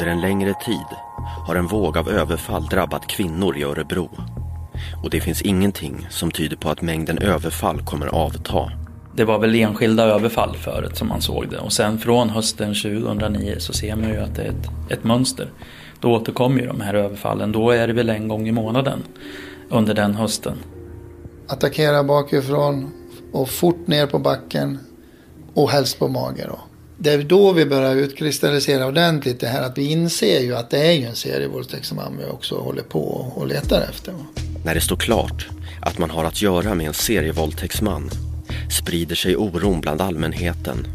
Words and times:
Under 0.00 0.12
en 0.12 0.20
längre 0.20 0.54
tid 0.54 0.86
har 1.46 1.54
en 1.54 1.66
våg 1.66 1.98
av 1.98 2.08
överfall 2.08 2.66
drabbat 2.66 3.06
kvinnor 3.06 3.56
i 3.56 3.62
Örebro. 3.62 4.10
Och 5.02 5.10
det 5.10 5.20
finns 5.20 5.42
ingenting 5.42 6.06
som 6.10 6.30
tyder 6.30 6.56
på 6.56 6.70
att 6.70 6.82
mängden 6.82 7.18
överfall 7.18 7.82
kommer 7.82 8.06
avta. 8.06 8.72
Det 9.16 9.24
var 9.24 9.38
väl 9.38 9.54
enskilda 9.54 10.04
överfall 10.04 10.56
förut 10.56 10.96
som 10.96 11.08
man 11.08 11.20
såg 11.20 11.50
det 11.50 11.58
och 11.58 11.72
sen 11.72 11.98
från 11.98 12.30
hösten 12.30 12.74
2009 12.74 13.56
så 13.58 13.72
ser 13.72 13.96
man 13.96 14.08
ju 14.08 14.16
att 14.16 14.34
det 14.34 14.42
är 14.42 14.48
ett, 14.48 14.70
ett 14.90 15.04
mönster. 15.04 15.50
Då 16.00 16.12
återkommer 16.12 16.60
ju 16.60 16.66
de 16.66 16.80
här 16.80 16.94
överfallen. 16.94 17.52
Då 17.52 17.70
är 17.70 17.86
det 17.86 17.92
väl 17.92 18.08
en 18.08 18.28
gång 18.28 18.48
i 18.48 18.52
månaden 18.52 19.02
under 19.68 19.94
den 19.94 20.14
hösten. 20.14 20.56
Attackera 21.48 22.04
bakifrån 22.04 22.90
och 23.32 23.48
fort 23.48 23.86
ner 23.86 24.06
på 24.06 24.18
backen 24.18 24.78
och 25.54 25.70
helst 25.70 25.98
på 25.98 26.08
mage 26.08 26.46
då. 26.48 26.69
Det 27.02 27.10
är 27.12 27.22
då 27.22 27.52
vi 27.52 27.66
börjar 27.66 27.96
utkristallisera 27.96 28.86
ordentligt 28.86 29.40
det 29.40 29.46
här 29.46 29.62
att 29.62 29.78
vi 29.78 29.90
inser 29.90 30.40
ju 30.40 30.56
att 30.56 30.70
det 30.70 30.78
är 30.78 30.92
ju 30.92 31.04
en 31.04 31.14
serievåldtäktsman 31.14 32.16
vi 32.18 32.24
också 32.24 32.58
håller 32.58 32.82
på 32.82 33.32
och 33.34 33.46
letar 33.46 33.80
efter. 33.80 34.14
När 34.64 34.74
det 34.74 34.80
står 34.80 34.96
klart 34.96 35.46
att 35.80 35.98
man 35.98 36.10
har 36.10 36.24
att 36.24 36.42
göra 36.42 36.74
med 36.74 36.86
en 36.86 36.94
serievåldtäktsman 36.94 38.10
sprider 38.70 39.14
sig 39.14 39.36
oron 39.36 39.80
bland 39.80 40.00
allmänheten. 40.00 40.86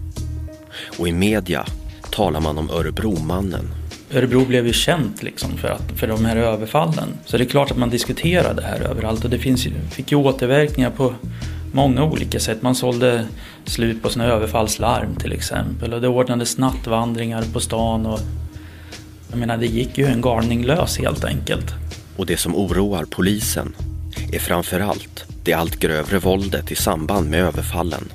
Och 0.97 1.07
i 1.07 1.11
media 1.11 1.65
talar 2.11 2.39
man 2.39 2.57
om 2.57 2.69
Örebromannen. 2.69 3.71
Örebro 4.13 4.45
blev 4.45 4.67
ju 4.67 4.73
känt 4.73 5.23
liksom 5.23 5.57
för, 5.57 5.67
att, 5.67 5.91
för 5.95 6.07
de 6.07 6.25
här 6.25 6.35
överfallen. 6.35 7.09
Så 7.25 7.37
det 7.37 7.43
är 7.43 7.49
klart 7.49 7.71
att 7.71 7.77
man 7.77 7.89
diskuterar 7.89 8.53
det 8.53 8.63
här 8.63 8.81
överallt 8.81 9.23
och 9.23 9.29
det 9.29 9.39
finns, 9.39 9.67
fick 9.91 10.11
ju 10.11 10.17
återverkningar 10.17 10.89
på 10.89 11.13
många 11.75 12.03
olika 12.03 12.39
sätt. 12.39 12.61
Man 12.61 12.75
sålde 12.75 13.27
slut 13.65 14.03
på 14.03 14.09
sina 14.09 14.25
överfallslarm 14.25 15.15
till 15.15 15.31
exempel 15.31 15.93
och 15.93 16.01
det 16.01 16.07
ordnades 16.07 16.57
nattvandringar 16.57 17.43
på 17.53 17.59
stan 17.59 18.05
och 18.05 18.19
jag 19.29 19.39
menar 19.39 19.57
det 19.57 19.65
gick 19.65 19.97
ju 19.97 20.05
en 20.05 20.21
galning 20.21 20.65
lös 20.65 20.97
helt 20.97 21.23
enkelt. 21.23 21.73
Och 22.17 22.25
det 22.25 22.37
som 22.37 22.55
oroar 22.55 23.05
polisen 23.05 23.75
är 24.31 24.39
framförallt 24.39 25.25
det 25.43 25.53
allt 25.53 25.79
grövre 25.79 26.19
våldet 26.19 26.71
i 26.71 26.75
samband 26.75 27.29
med 27.29 27.39
överfallen. 27.39 28.11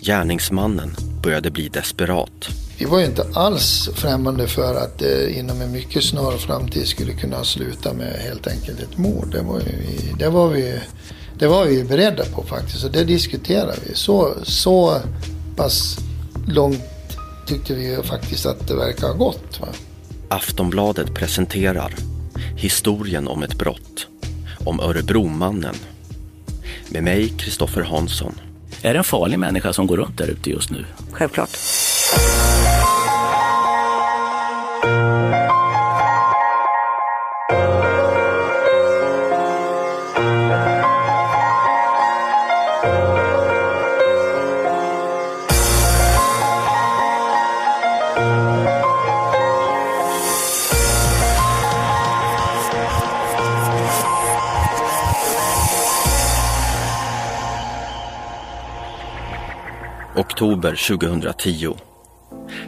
Gärningsmannen 0.00 0.96
började 1.22 1.50
bli 1.50 1.68
desperat. 1.68 2.48
Vi 2.78 2.84
var 2.84 2.98
ju 2.98 3.06
inte 3.06 3.26
alls 3.34 3.90
främmande 3.94 4.46
för 4.46 4.74
att 4.74 4.98
det 4.98 5.38
inom 5.38 5.60
en 5.60 5.72
mycket 5.72 6.04
snar 6.04 6.36
framtid 6.36 6.86
skulle 6.86 7.12
kunna 7.12 7.44
sluta 7.44 7.92
med 7.92 8.12
helt 8.12 8.46
enkelt 8.46 8.80
ett 8.80 8.98
mord. 8.98 9.28
Det 9.32 9.42
var, 9.42 9.60
ju, 9.60 10.12
det 10.18 10.28
var 10.28 10.48
vi 10.48 10.80
det 11.38 11.46
var 11.46 11.64
vi 11.66 11.84
beredda 11.84 12.24
på 12.24 12.42
faktiskt 12.42 12.84
och 12.84 12.90
det 12.90 13.04
diskuterade 13.04 13.78
vi. 13.86 13.94
Så, 13.94 14.34
så 14.42 15.00
pass 15.56 15.98
långt 16.46 16.82
tyckte 17.46 17.74
vi 17.74 17.98
faktiskt 18.04 18.46
att 18.46 18.68
det 18.68 18.74
verkar 18.74 19.06
ha 19.06 19.14
gått. 19.14 19.60
Va? 19.60 19.68
Aftonbladet 20.28 21.14
presenterar 21.14 21.94
historien 22.56 23.28
om 23.28 23.42
ett 23.42 23.54
brott. 23.54 24.06
Om 24.64 24.80
Örebromannen. 24.80 25.74
Med 26.88 27.02
mig, 27.02 27.28
Kristoffer 27.28 27.82
Hansson. 27.82 28.40
Är 28.82 28.92
det 28.92 28.98
en 28.98 29.04
farlig 29.04 29.38
människa 29.38 29.72
som 29.72 29.86
går 29.86 29.96
runt 29.96 30.18
där 30.18 30.28
ute 30.28 30.50
just 30.50 30.70
nu? 30.70 30.84
Självklart. 31.12 31.50
Oktober 60.56 60.98
2010. 60.98 61.74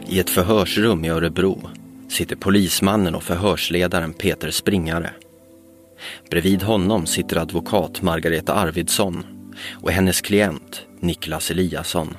I 0.07 0.19
ett 0.19 0.29
förhörsrum 0.29 1.05
i 1.05 1.09
Örebro 1.09 1.69
sitter 2.09 2.35
polismannen 2.35 3.15
och 3.15 3.23
förhörsledaren 3.23 4.13
Peter 4.13 4.51
Springare. 4.51 5.09
Bredvid 6.29 6.63
honom 6.63 7.05
sitter 7.05 7.37
advokat 7.37 8.01
Margareta 8.01 8.53
Arvidsson 8.53 9.23
och 9.81 9.91
hennes 9.91 10.21
klient 10.21 10.81
Niklas 10.99 11.51
Eliasson. 11.51 12.17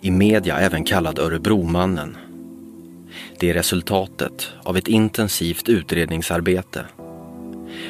I 0.00 0.10
media 0.10 0.58
även 0.58 0.84
kallad 0.84 1.18
Örebromannen. 1.18 2.16
Det 3.38 3.50
är 3.50 3.54
resultatet 3.54 4.52
av 4.62 4.76
ett 4.76 4.88
intensivt 4.88 5.68
utredningsarbete. 5.68 6.84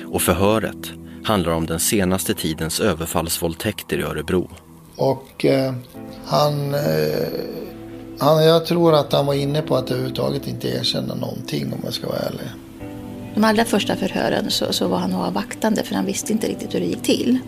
Och 0.04 0.22
förhöret 0.22 0.92
handlar 1.24 1.52
om 1.52 1.66
den 1.66 1.80
senaste 1.80 2.34
tidens 2.34 2.80
överfallsvåldtäkter 2.80 3.98
i 3.98 4.02
Örebro. 4.02 4.50
Och 4.96 5.44
eh, 5.44 5.74
han, 6.24 6.74
eh, 6.74 7.28
han, 8.18 8.44
jag 8.44 8.66
tror 8.66 8.94
att 8.94 9.12
han 9.12 9.26
var 9.26 9.34
inne 9.34 9.62
på 9.62 9.76
att 9.76 9.90
överhuvudtaget 9.90 10.46
inte 10.46 10.68
erkänna 10.68 11.14
någonting 11.14 11.72
om 11.72 11.78
jag 11.84 11.92
ska 11.94 12.06
vara 12.06 12.18
ärlig. 12.18 12.46
De 13.34 13.44
allra 13.44 13.64
första 13.64 13.96
förhören 13.96 14.50
så, 14.50 14.72
så 14.72 14.88
var 14.88 14.98
han 14.98 15.10
nog 15.10 15.20
avvaktande 15.20 15.82
för 15.82 15.94
han 15.94 16.06
visste 16.06 16.32
inte 16.32 16.48
riktigt 16.48 16.74
hur 16.74 16.80
det 16.80 16.86
gick 16.86 17.02
till. 17.02 17.38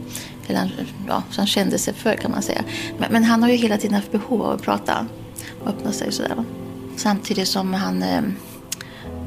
Eller 0.48 0.58
han, 0.58 0.70
ja, 1.08 1.22
så 1.30 1.40
han 1.40 1.46
kände 1.46 1.78
sig 1.78 1.94
för 1.94 2.14
kan 2.14 2.30
man 2.30 2.42
säga. 2.42 2.64
Men, 2.98 3.12
men, 3.12 3.24
han 3.24 3.42
har 3.42 3.50
ju 3.50 3.56
hela 3.56 3.76
tiden 3.76 3.94
haft 3.94 4.12
behov 4.12 4.42
av 4.42 4.50
att 4.52 4.62
prata 4.62 5.06
och 5.62 5.68
öppna 5.68 5.92
sig 5.92 6.12
sådär. 6.12 6.44
Samtidigt 6.96 7.48
som 7.48 7.74
han, 7.74 8.02
eh, 8.02 8.22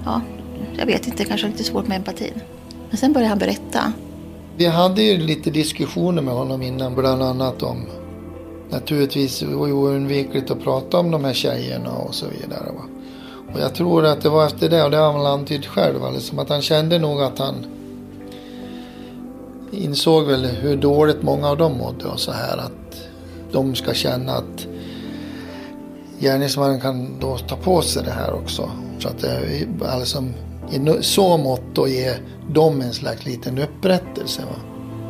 ja, 0.06 0.22
jag 0.78 0.86
vet 0.86 1.08
inte, 1.08 1.26
kanske 1.26 1.48
lite 1.48 1.64
svårt 1.64 1.88
med 1.88 1.98
empatin. 1.98 2.34
Men 2.90 2.98
sen 2.98 3.14
började 3.14 3.30
han 3.30 3.40
berätta. 3.40 3.94
Vi 4.58 4.66
hade 4.66 5.04
ju 5.04 5.18
lite 5.18 5.50
diskussioner 5.50 6.22
med 6.22 6.34
honom 6.34 6.62
innan, 6.62 6.96
bland 6.96 7.24
annat 7.24 7.64
om 7.64 7.86
naturligtvis 8.72 9.44
var 9.44 9.68
det 9.68 9.74
oundvikligt 9.74 10.52
att 10.52 10.64
prata 10.64 11.00
om 11.00 11.12
de 11.12 11.26
här 11.26 11.34
tjejerna 11.34 11.92
och 11.92 12.16
så 12.16 12.26
vidare. 12.26 12.72
Va? 12.74 12.84
Och 13.54 13.60
jag 13.60 13.76
tror 13.76 14.06
att 14.06 14.22
det 14.22 14.30
var 14.30 14.46
efter 14.46 14.70
det, 14.70 14.84
och 14.84 14.92
det 14.92 14.98
har 14.98 15.14
han 15.14 15.26
antytt 15.26 15.66
själv, 15.66 16.14
liksom 16.14 16.40
att 16.40 16.50
han 16.50 16.62
kände 16.62 17.00
nog 17.00 17.22
att 17.22 17.40
han 17.40 17.66
insåg 19.72 20.28
väl 20.28 20.46
hur 20.46 20.78
dåligt 20.78 21.24
många 21.24 21.48
av 21.48 21.58
dem 21.58 21.78
mådde 21.78 22.06
och 22.06 22.20
så 22.20 22.32
här 22.32 22.58
att 22.58 23.08
de 23.52 23.76
ska 23.76 23.94
känna 23.94 24.32
att 24.32 24.68
gärningsmannen 26.20 26.82
kan 26.82 27.20
då 27.20 27.38
ta 27.38 27.56
på 27.56 27.82
sig 27.82 28.04
det 28.04 28.12
här 28.12 28.34
också. 28.34 28.72
Så 29.00 29.08
att 29.08 29.20
det 29.20 29.68
alltså, 29.86 30.24
i 30.72 31.04
så 31.04 31.38
mått 31.38 31.78
att 31.78 31.90
ge 31.90 32.14
dem 32.50 32.82
en 32.82 32.94
slags 32.94 33.26
liten 33.26 33.58
upprättelse. 33.58 34.42
Va? 34.42 34.56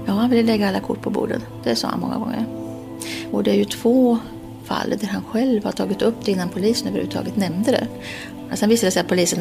Ja, 0.07 0.13
han 0.13 0.29
ville 0.29 0.43
lägga 0.43 0.69
alla 0.69 0.79
kort 0.79 1.01
på 1.01 1.09
bordet. 1.09 1.41
Det 1.63 1.75
sa 1.75 1.87
han 1.87 1.99
många 1.99 2.17
gånger. 2.17 2.60
Och 3.31 3.43
det 3.43 3.51
är 3.51 3.55
ju 3.55 3.65
två 3.65 4.17
fall 4.65 4.89
där 4.89 5.07
han 5.07 5.23
själv 5.23 5.63
har 5.63 5.71
tagit 5.71 6.01
upp 6.01 6.15
det 6.25 6.31
innan 6.31 6.49
polisen 6.49 6.87
överhuvudtaget 6.87 7.35
nämnde 7.35 7.71
det. 7.71 7.87
Sen 8.55 8.69
visade 8.69 8.87
det 8.87 8.91
sig 8.91 9.01
att 9.01 9.07
polisen 9.07 9.39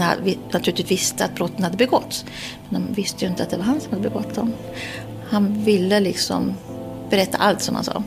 naturligtvis 0.52 0.90
visste 0.90 1.24
att 1.24 1.34
brotten 1.34 1.64
hade 1.64 1.76
begåtts. 1.76 2.24
Men 2.68 2.86
de 2.86 2.94
visste 2.94 3.24
ju 3.24 3.30
inte 3.30 3.42
att 3.42 3.50
det 3.50 3.56
var 3.56 3.64
han 3.64 3.80
som 3.80 3.92
hade 3.92 4.08
begått 4.08 4.34
dem. 4.34 4.52
Han 5.28 5.64
ville 5.64 6.00
liksom 6.00 6.54
berätta 7.10 7.38
allt 7.38 7.62
som 7.62 7.74
han 7.74 7.84
sa. 7.84 8.02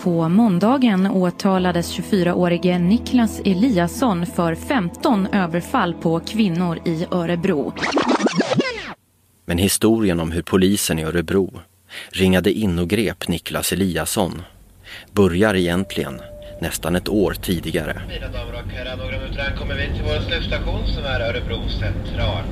På 0.00 0.28
måndagen 0.28 1.06
åtalades 1.06 1.98
24-årige 1.98 2.78
Niklas 2.78 3.40
Eliasson 3.44 4.26
för 4.26 4.54
15 4.54 5.26
överfall 5.26 5.94
på 5.94 6.20
kvinnor 6.20 6.78
i 6.84 7.06
Örebro. 7.10 7.72
Men 9.44 9.58
historien 9.58 10.20
om 10.20 10.32
hur 10.32 10.42
polisen 10.42 10.98
i 10.98 11.04
Örebro 11.04 11.60
ringade 12.10 12.52
in 12.52 12.78
och 12.78 12.88
grep 12.88 13.28
Niklas 13.28 13.72
Eliasson 13.72 14.42
börjar 15.12 15.54
egentligen 15.54 16.20
nästan 16.60 16.96
ett 16.96 17.08
år 17.08 17.34
tidigare. 17.42 18.02
Mina 18.08 18.28
damer 18.28 18.62
och 18.64 18.72
herrar, 18.72 18.96
några 18.96 19.18
minuter 19.18 19.56
kommer 19.58 19.74
vi 19.74 19.86
till 19.86 20.04
vår 20.04 20.30
slutstation 20.30 20.86
som 20.86 21.04
är 21.04 21.20
Örebro 21.20 21.68
central. 21.68 22.44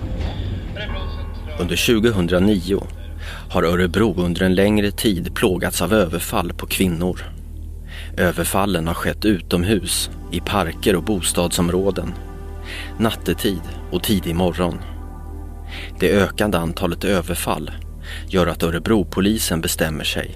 Under 1.58 2.00
2009 2.00 2.86
har 3.50 3.62
Örebro 3.62 4.14
under 4.16 4.42
en 4.42 4.54
längre 4.54 4.90
tid 4.90 5.34
plågats 5.34 5.82
av 5.82 5.92
överfall 5.92 6.52
på 6.52 6.66
kvinnor. 6.66 7.20
Överfallen 8.16 8.86
har 8.86 8.94
skett 8.94 9.24
utomhus, 9.24 10.10
i 10.32 10.40
parker 10.40 10.96
och 10.96 11.02
bostadsområden, 11.02 12.14
nattetid 12.98 13.62
och 13.90 14.02
tidig 14.02 14.34
morgon. 14.34 14.78
Det 16.00 16.12
ökande 16.12 16.58
antalet 16.58 17.04
överfall 17.04 17.70
gör 18.28 18.46
att 18.46 18.62
Örebropolisen 18.62 19.60
bestämmer 19.60 20.04
sig 20.04 20.34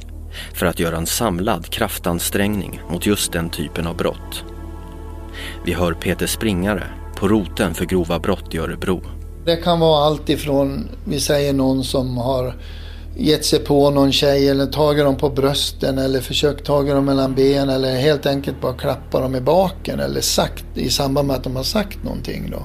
för 0.54 0.66
att 0.66 0.78
göra 0.78 0.96
en 0.96 1.06
samlad 1.06 1.66
kraftansträngning 1.70 2.80
mot 2.90 3.06
just 3.06 3.32
den 3.32 3.50
typen 3.50 3.86
av 3.86 3.96
brott. 3.96 4.44
Vi 5.64 5.72
hör 5.72 5.92
Peter 5.92 6.26
Springare 6.26 6.84
på 7.16 7.28
roten 7.28 7.75
för 7.75 7.84
grova 7.84 8.19
brott 8.19 8.54
i 8.54 8.58
Örebro. 8.58 9.02
Det 9.44 9.56
kan 9.56 9.80
vara 9.80 10.04
allt 10.04 10.28
ifrån, 10.28 10.88
vi 11.04 11.20
säger 11.20 11.52
någon 11.52 11.84
som 11.84 12.16
har 12.16 12.54
gett 13.16 13.44
sig 13.44 13.58
på 13.58 13.90
någon 13.90 14.12
tjej 14.12 14.48
eller 14.48 14.66
tagit 14.66 15.04
dem 15.04 15.16
på 15.16 15.30
brösten 15.30 15.98
eller 15.98 16.20
försökt 16.20 16.64
tagit 16.64 16.94
dem 16.94 17.04
mellan 17.04 17.34
benen 17.34 17.69
eller 17.69 17.96
helt 17.96 18.26
enkelt 18.26 18.60
bara 18.60 18.72
klappa 18.72 19.20
dem 19.20 19.34
i 19.34 19.40
baken 19.40 20.00
eller 20.00 20.20
sagt 20.20 20.64
i 20.74 20.90
samband 20.90 21.28
med 21.28 21.36
att 21.36 21.44
de 21.44 21.56
har 21.56 21.62
sagt 21.62 22.04
någonting 22.04 22.50
då. 22.50 22.62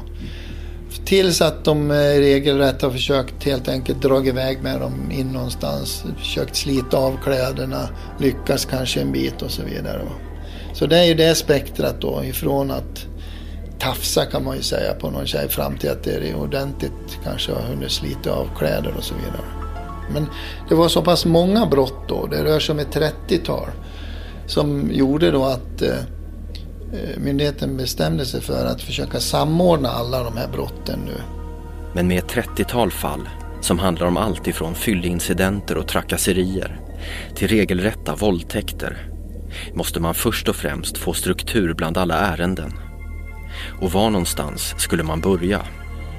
Tills 1.05 1.41
att 1.41 1.65
de 1.65 1.91
eh, 1.91 1.95
regelrätt 1.95 2.81
har 2.81 2.89
försökt 2.89 3.43
helt 3.43 3.67
enkelt 3.67 4.01
dra 4.01 4.25
iväg 4.25 4.61
med 4.61 4.79
dem 4.79 5.11
in 5.11 5.27
någonstans. 5.27 6.03
Försökt 6.17 6.55
slita 6.55 6.97
av 6.97 7.17
kläderna, 7.23 7.89
lyckas 8.19 8.65
kanske 8.65 9.01
en 9.01 9.11
bit 9.11 9.41
och 9.41 9.51
så 9.51 9.63
vidare. 9.63 10.01
Så 10.73 10.85
det 10.85 10.97
är 10.97 11.03
ju 11.03 11.13
det 11.13 11.35
spektrat 11.35 12.01
då 12.01 12.23
ifrån 12.23 12.71
att 12.71 13.05
tafsa 13.79 14.25
kan 14.25 14.43
man 14.43 14.55
ju 14.55 14.61
säga 14.61 14.93
på 14.93 15.09
någon 15.09 15.25
tjej 15.25 15.49
fram 15.49 15.77
till 15.77 15.89
att 15.89 16.03
det 16.03 16.11
är 16.11 16.35
ordentligt 16.35 17.19
kanske 17.23 17.51
har 17.51 17.61
hunnit 17.61 17.91
slita 17.91 18.31
av 18.31 18.49
kläder 18.57 18.93
och 18.97 19.03
så 19.03 19.15
vidare. 19.15 19.45
Men 20.13 20.25
det 20.69 20.75
var 20.75 20.87
så 20.87 21.01
pass 21.01 21.25
många 21.25 21.65
brott 21.65 22.07
då, 22.07 22.27
det 22.27 22.43
rör 22.43 22.59
sig 22.59 22.73
om 22.73 22.79
ett 22.79 22.95
30-tal, 22.95 23.67
som 24.47 24.91
gjorde 24.91 25.31
då 25.31 25.45
att 25.45 25.81
eh, 25.81 25.95
myndigheten 27.17 27.77
bestämde 27.77 28.25
sig 28.25 28.41
för 28.41 28.65
att 28.65 28.81
försöka 28.81 29.19
samordna 29.19 29.89
alla 29.89 30.23
de 30.23 30.37
här 30.37 30.47
brotten 30.47 30.99
nu. 31.05 31.15
Men 31.93 32.07
med 32.07 32.17
ett 32.17 32.31
30-tal 32.35 32.91
fall 32.91 33.29
som 33.61 33.79
handlar 33.79 34.07
om 34.07 34.17
allt 34.17 34.47
ifrån 34.47 34.75
fylleincidenter 34.75 35.77
och 35.77 35.87
trakasserier 35.87 36.79
till 37.35 37.47
regelrätta 37.47 38.15
våldtäkter 38.15 39.09
måste 39.73 39.99
man 39.99 40.13
först 40.13 40.49
och 40.49 40.55
främst 40.55 40.97
få 40.97 41.13
struktur 41.13 41.73
bland 41.73 41.97
alla 41.97 42.15
ärenden. 42.15 42.73
Och 43.81 43.91
var 43.91 44.09
någonstans 44.09 44.75
skulle 44.77 45.03
man 45.03 45.21
börja? 45.21 45.61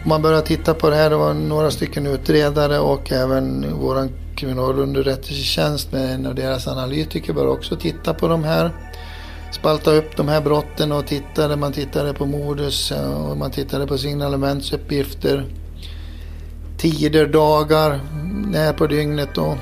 Man 0.07 0.23
började 0.23 0.47
titta 0.47 0.75
på 0.75 0.91
det 0.91 0.97
här, 0.97 1.11
det 1.11 1.17
var 1.17 1.35
några 1.35 1.71
stycken 1.71 2.07
utredare 2.07 2.79
och 2.79 3.13
även 3.13 3.67
vår 3.81 4.09
kriminalunderrättelsetjänst 4.37 5.93
med 5.93 6.15
en 6.15 6.27
av 6.27 6.35
deras 6.35 6.69
analytiker 6.69 7.33
började 7.33 7.53
också 7.53 7.77
titta 7.77 8.15
på 8.15 8.29
de 8.29 8.45
här. 8.45 8.71
Spalta 9.55 9.91
upp 9.91 10.17
de 10.17 10.29
här 10.29 10.41
brotten 10.41 10.93
och 10.93 11.07
tittade, 11.07 11.57
man 11.57 11.73
tittade 11.73 12.15
på 12.15 12.27
modus 12.27 12.91
och 12.91 13.37
man 13.37 13.51
tittade 13.51 13.87
på 13.87 13.99
signalementsuppgifter. 13.99 15.45
Tider, 16.79 17.27
dagar, 17.27 18.01
när 18.47 18.73
på 18.73 18.87
dygnet 18.87 19.29
då. 19.35 19.59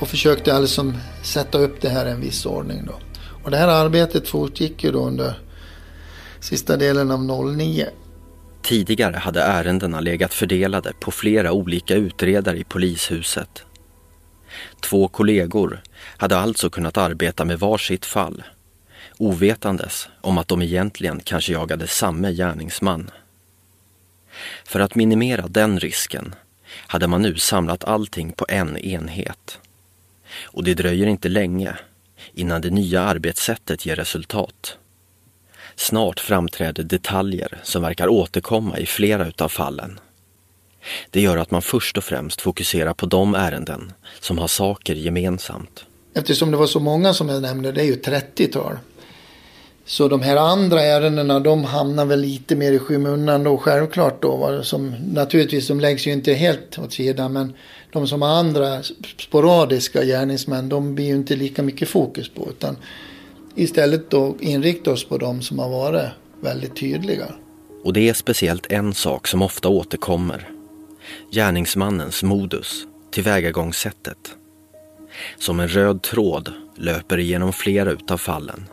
Och 0.00 0.08
försökte 0.08 0.54
alltså 0.54 0.92
sätta 1.22 1.58
upp 1.58 1.80
det 1.80 1.88
här 1.88 2.06
i 2.06 2.10
en 2.10 2.20
viss 2.20 2.46
ordning 2.46 2.86
då. 2.86 2.94
Och 3.44 3.50
det 3.50 3.56
här 3.56 3.68
arbetet 3.68 4.28
fortgick 4.28 4.84
ju 4.84 4.92
då 4.92 5.04
under 5.04 5.38
sista 6.40 6.76
delen 6.76 7.10
av 7.10 7.24
09. 7.56 7.88
Tidigare 8.62 9.16
hade 9.16 9.42
ärendena 9.42 10.00
legat 10.00 10.34
fördelade 10.34 10.92
på 11.00 11.10
flera 11.10 11.52
olika 11.52 11.94
utredare 11.94 12.58
i 12.58 12.64
polishuset. 12.64 13.64
Två 14.80 15.08
kollegor 15.08 15.82
hade 16.16 16.38
alltså 16.38 16.70
kunnat 16.70 16.96
arbeta 16.96 17.44
med 17.44 17.58
varsitt 17.58 18.06
fall, 18.06 18.42
ovetandes 19.18 20.08
om 20.20 20.38
att 20.38 20.48
de 20.48 20.62
egentligen 20.62 21.20
kanske 21.20 21.52
jagade 21.52 21.86
samme 21.86 22.32
gärningsman. 22.32 23.10
För 24.64 24.80
att 24.80 24.94
minimera 24.94 25.48
den 25.48 25.80
risken 25.80 26.34
hade 26.86 27.06
man 27.06 27.22
nu 27.22 27.36
samlat 27.36 27.84
allting 27.84 28.32
på 28.32 28.46
en 28.48 28.78
enhet. 28.78 29.58
Och 30.42 30.64
det 30.64 30.74
dröjer 30.74 31.06
inte 31.06 31.28
länge 31.28 31.76
innan 32.34 32.60
det 32.60 32.70
nya 32.70 33.02
arbetssättet 33.02 33.86
ger 33.86 33.96
resultat. 33.96 34.78
Snart 35.76 36.20
framträder 36.20 36.82
detaljer 36.82 37.60
som 37.62 37.82
verkar 37.82 38.08
återkomma 38.08 38.78
i 38.78 38.86
flera 38.86 39.28
utav 39.28 39.48
fallen. 39.48 40.00
Det 41.10 41.20
gör 41.20 41.36
att 41.36 41.50
man 41.50 41.62
först 41.62 41.98
och 41.98 42.04
främst 42.04 42.40
fokuserar 42.40 42.94
på 42.94 43.06
de 43.06 43.34
ärenden 43.34 43.92
som 44.20 44.38
har 44.38 44.48
saker 44.48 44.94
gemensamt. 44.94 45.84
Eftersom 46.14 46.50
det 46.50 46.56
var 46.56 46.66
så 46.66 46.80
många 46.80 47.14
som 47.14 47.28
jag 47.28 47.42
nämnde, 47.42 47.72
det 47.72 47.80
är 47.80 47.84
ju 47.84 47.96
30-tal. 47.96 48.78
Så 49.86 50.08
de 50.08 50.22
här 50.22 50.36
andra 50.36 50.82
ärendena 50.82 51.40
de 51.40 51.64
hamnar 51.64 52.04
väl 52.04 52.20
lite 52.20 52.56
mer 52.56 52.72
i 52.72 52.78
skymundan 52.78 53.44
då 53.44 53.58
självklart 53.58 54.22
då. 54.22 54.60
Som, 54.62 54.94
naturligtvis 55.12 55.68
de 55.68 55.80
läggs 55.80 56.06
ju 56.06 56.12
inte 56.12 56.32
helt 56.32 56.78
åt 56.78 56.92
sidan 56.92 57.32
men 57.32 57.54
de 57.92 58.06
som 58.06 58.22
har 58.22 58.28
andra 58.28 58.82
sporadiska 59.18 60.04
gärningsmän 60.04 60.68
de 60.68 60.94
blir 60.94 61.04
ju 61.04 61.14
inte 61.14 61.36
lika 61.36 61.62
mycket 61.62 61.88
fokus 61.88 62.28
på. 62.28 62.48
Utan 62.50 62.76
istället 63.54 64.10
då 64.10 64.36
inrikta 64.40 64.92
oss 64.92 65.08
på 65.08 65.18
de 65.18 65.42
som 65.42 65.58
har 65.58 65.68
varit 65.68 66.10
väldigt 66.40 66.76
tydliga. 66.76 67.26
Och 67.84 67.92
det 67.92 68.08
är 68.08 68.14
speciellt 68.14 68.72
en 68.72 68.94
sak 68.94 69.26
som 69.26 69.42
ofta 69.42 69.68
återkommer. 69.68 70.48
Gärningsmannens 71.30 72.22
modus, 72.22 72.86
tillvägagångssättet. 73.10 74.18
Som 75.38 75.60
en 75.60 75.68
röd 75.68 76.02
tråd 76.02 76.52
löper 76.76 77.18
igenom 77.18 77.52
flera 77.52 77.90
utav 77.90 78.16
fallen. 78.16 78.64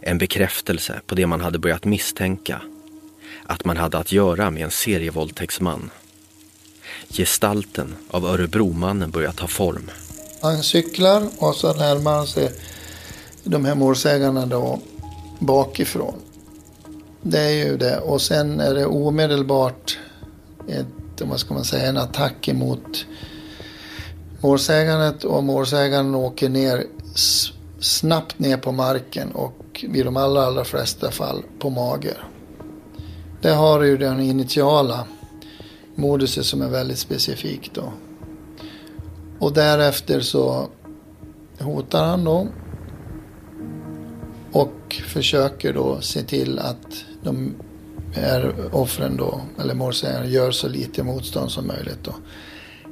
En 0.00 0.18
bekräftelse 0.18 1.00
på 1.06 1.14
det 1.14 1.26
man 1.26 1.40
hade 1.40 1.58
börjat 1.58 1.84
misstänka. 1.84 2.62
Att 3.46 3.64
man 3.64 3.76
hade 3.76 3.98
att 3.98 4.12
göra 4.12 4.50
med 4.50 4.62
en 4.62 4.70
serievåldtäktsman. 4.70 5.90
Gestalten 7.08 7.94
av 8.10 8.24
Örebromannen 8.24 9.10
börjar 9.10 9.32
ta 9.32 9.46
form. 9.46 9.90
Han 10.42 10.62
cyklar 10.62 11.28
och 11.38 11.54
så 11.54 11.74
närmar 11.74 12.12
han 12.12 12.26
sig 12.26 12.50
de 13.44 13.64
här 13.64 13.74
målsägarna 13.74 14.46
då 14.46 14.80
bakifrån. 15.38 16.14
Det 17.22 17.40
är 17.40 17.66
ju 17.66 17.76
det. 17.76 17.98
Och 17.98 18.22
sen 18.22 18.60
är 18.60 18.74
det 18.74 18.86
omedelbart 18.86 19.98
ett, 20.68 21.20
vad 21.20 21.40
ska 21.40 21.54
man 21.54 21.64
säga, 21.64 21.88
en 21.88 21.96
attack 21.96 22.48
emot 22.48 23.06
målsägandet 24.40 25.24
och 25.24 25.44
målsägaren 25.44 26.14
åker 26.14 26.48
ner 26.48 26.86
snabbt 27.80 28.38
ner 28.38 28.56
på 28.56 28.72
marken 28.72 29.32
och 29.32 29.67
vid 29.88 30.04
de 30.04 30.16
allra, 30.16 30.42
allra 30.42 30.64
flesta 30.64 31.10
fall 31.10 31.42
på 31.58 31.70
mage. 31.70 32.14
Det 33.40 33.50
har 33.50 33.82
ju 33.82 33.96
den 33.96 34.20
initiala 34.20 35.04
moduset 35.94 36.46
som 36.46 36.62
är 36.62 36.68
väldigt 36.68 36.98
specifikt 36.98 37.74
då. 37.74 37.92
Och 39.38 39.52
därefter 39.52 40.20
så 40.20 40.68
hotar 41.58 42.06
han 42.06 42.24
då 42.24 42.48
och 44.52 45.02
försöker 45.06 45.72
då 45.72 46.00
se 46.00 46.22
till 46.22 46.58
att 46.58 47.04
de 47.22 47.54
här 48.14 48.54
offren 48.72 49.16
då, 49.16 49.40
eller 49.60 49.74
målsägaren, 49.74 50.30
gör 50.30 50.50
så 50.50 50.68
lite 50.68 51.02
motstånd 51.02 51.50
som 51.50 51.66
möjligt. 51.66 51.98
Då. 52.02 52.14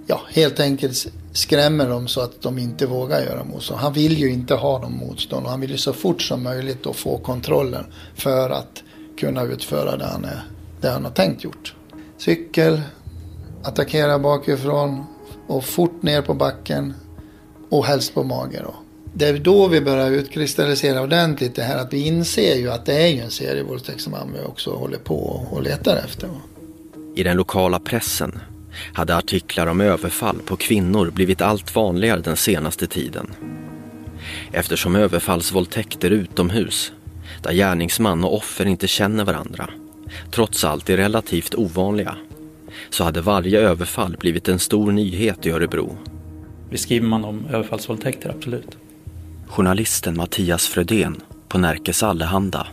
Ja, 0.06 0.20
helt 0.28 0.60
enkelt 0.60 1.06
skrämmer 1.36 1.88
dem 1.88 2.08
så 2.08 2.20
att 2.20 2.42
de 2.42 2.58
inte 2.58 2.86
vågar 2.86 3.20
göra 3.20 3.44
motstånd. 3.44 3.80
Han 3.80 3.92
vill 3.92 4.18
ju 4.18 4.30
inte 4.30 4.54
ha 4.54 4.78
dem 4.78 4.92
motstånd 4.92 5.44
och 5.44 5.50
han 5.50 5.60
vill 5.60 5.70
ju 5.70 5.76
så 5.78 5.92
fort 5.92 6.22
som 6.22 6.42
möjligt 6.42 6.82
då 6.82 6.92
få 6.92 7.18
kontrollen 7.18 7.84
för 8.14 8.50
att 8.50 8.82
kunna 9.18 9.42
utföra 9.42 9.96
det 9.96 10.04
han, 10.04 10.24
är, 10.24 10.44
det 10.80 10.88
han 10.88 11.04
har 11.04 11.12
tänkt 11.12 11.44
gjort. 11.44 11.74
Cykel, 12.18 12.80
attackera 13.62 14.18
bakifrån 14.18 15.04
och 15.46 15.64
fort 15.64 16.02
ner 16.02 16.22
på 16.22 16.34
backen 16.34 16.94
och 17.70 17.84
helst 17.84 18.14
på 18.14 18.22
mage 18.24 18.60
då 18.64 18.74
det 19.18 19.28
är 19.28 19.38
då 19.38 19.68
vi 19.68 19.80
börjar 19.80 20.10
utkristallisera 20.10 21.02
ordentligt 21.02 21.54
det 21.54 21.62
här 21.62 21.78
att 21.78 21.92
vi 21.92 22.06
inser 22.06 22.56
ju 22.56 22.70
att 22.70 22.86
det 22.86 23.02
är 23.02 23.06
ju 23.06 23.20
en 23.20 23.30
serievåldtäkt 23.30 24.00
som 24.00 24.14
vi 24.34 24.46
också 24.46 24.74
håller 24.74 24.98
på 24.98 25.46
och 25.50 25.62
letar 25.62 25.96
efter. 25.96 26.30
I 27.14 27.22
den 27.22 27.36
lokala 27.36 27.78
pressen 27.78 28.38
hade 28.92 29.16
artiklar 29.16 29.66
om 29.66 29.80
överfall 29.80 30.38
på 30.46 30.56
kvinnor 30.56 31.10
blivit 31.10 31.40
allt 31.40 31.74
vanligare 31.74 32.20
den 32.20 32.36
senaste 32.36 32.86
tiden. 32.86 33.34
Eftersom 34.52 34.96
överfallsvåldtäkter 34.96 36.10
utomhus, 36.10 36.92
där 37.42 37.52
gärningsman 37.52 38.24
och 38.24 38.34
offer 38.34 38.66
inte 38.66 38.88
känner 38.88 39.24
varandra, 39.24 39.70
trots 40.30 40.64
allt 40.64 40.90
är 40.90 40.96
relativt 40.96 41.54
ovanliga, 41.54 42.16
så 42.90 43.04
hade 43.04 43.20
varje 43.20 43.60
överfall 43.60 44.16
blivit 44.20 44.48
en 44.48 44.58
stor 44.58 44.92
nyhet 44.92 45.46
i 45.46 45.50
Örebro. 45.50 45.96
Beskriver 46.70 47.06
man 47.06 47.24
om 47.24 47.46
överfallsvåldtäkter, 47.50 48.30
absolut 48.30 48.76
journalisten 49.46 50.16
Mattias 50.16 50.66
Frödén 50.66 51.20
på 51.48 51.58
Närkes 51.58 52.02
Allehanda. 52.02 52.66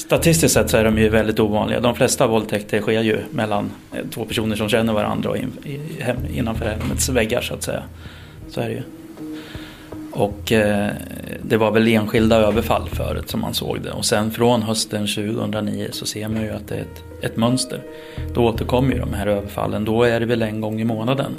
Statistiskt 0.00 0.54
sett 0.54 0.70
så 0.70 0.76
är 0.76 0.84
de 0.84 0.98
ju 0.98 1.08
väldigt 1.08 1.40
ovanliga. 1.40 1.80
De 1.80 1.94
flesta 1.94 2.26
våldtäkter 2.26 2.80
sker 2.80 3.00
ju 3.00 3.18
mellan 3.30 3.70
eh, 3.92 3.98
två 4.10 4.24
personer 4.24 4.56
som 4.56 4.68
känner 4.68 4.92
varandra 4.92 5.30
och 5.30 5.36
in, 5.36 5.52
innanför 6.34 6.64
hemmets 6.64 7.08
väggar 7.08 7.40
så 7.40 7.54
att 7.54 7.62
säga. 7.62 7.82
Så 8.48 8.60
är 8.60 8.68
det 8.68 8.74
ju. 8.74 8.82
Och 10.12 10.52
eh, 10.52 10.90
det 11.42 11.56
var 11.56 11.70
väl 11.70 11.88
enskilda 11.88 12.36
överfall 12.36 12.88
förut 12.88 13.30
som 13.30 13.40
man 13.40 13.54
såg 13.54 13.80
det. 13.82 13.90
Och 13.90 14.04
sen 14.04 14.30
från 14.30 14.62
hösten 14.62 15.06
2009 15.06 15.88
så 15.92 16.06
ser 16.06 16.28
man 16.28 16.42
ju 16.42 16.50
att 16.50 16.68
det 16.68 16.74
är 16.74 16.80
ett, 16.80 17.04
ett 17.22 17.36
mönster. 17.36 17.82
Då 18.34 18.44
återkommer 18.44 18.92
ju 18.92 19.00
de 19.00 19.14
här 19.14 19.26
överfallen. 19.26 19.84
Då 19.84 20.02
är 20.02 20.20
det 20.20 20.26
väl 20.26 20.42
en 20.42 20.60
gång 20.60 20.80
i 20.80 20.84
månaden 20.84 21.32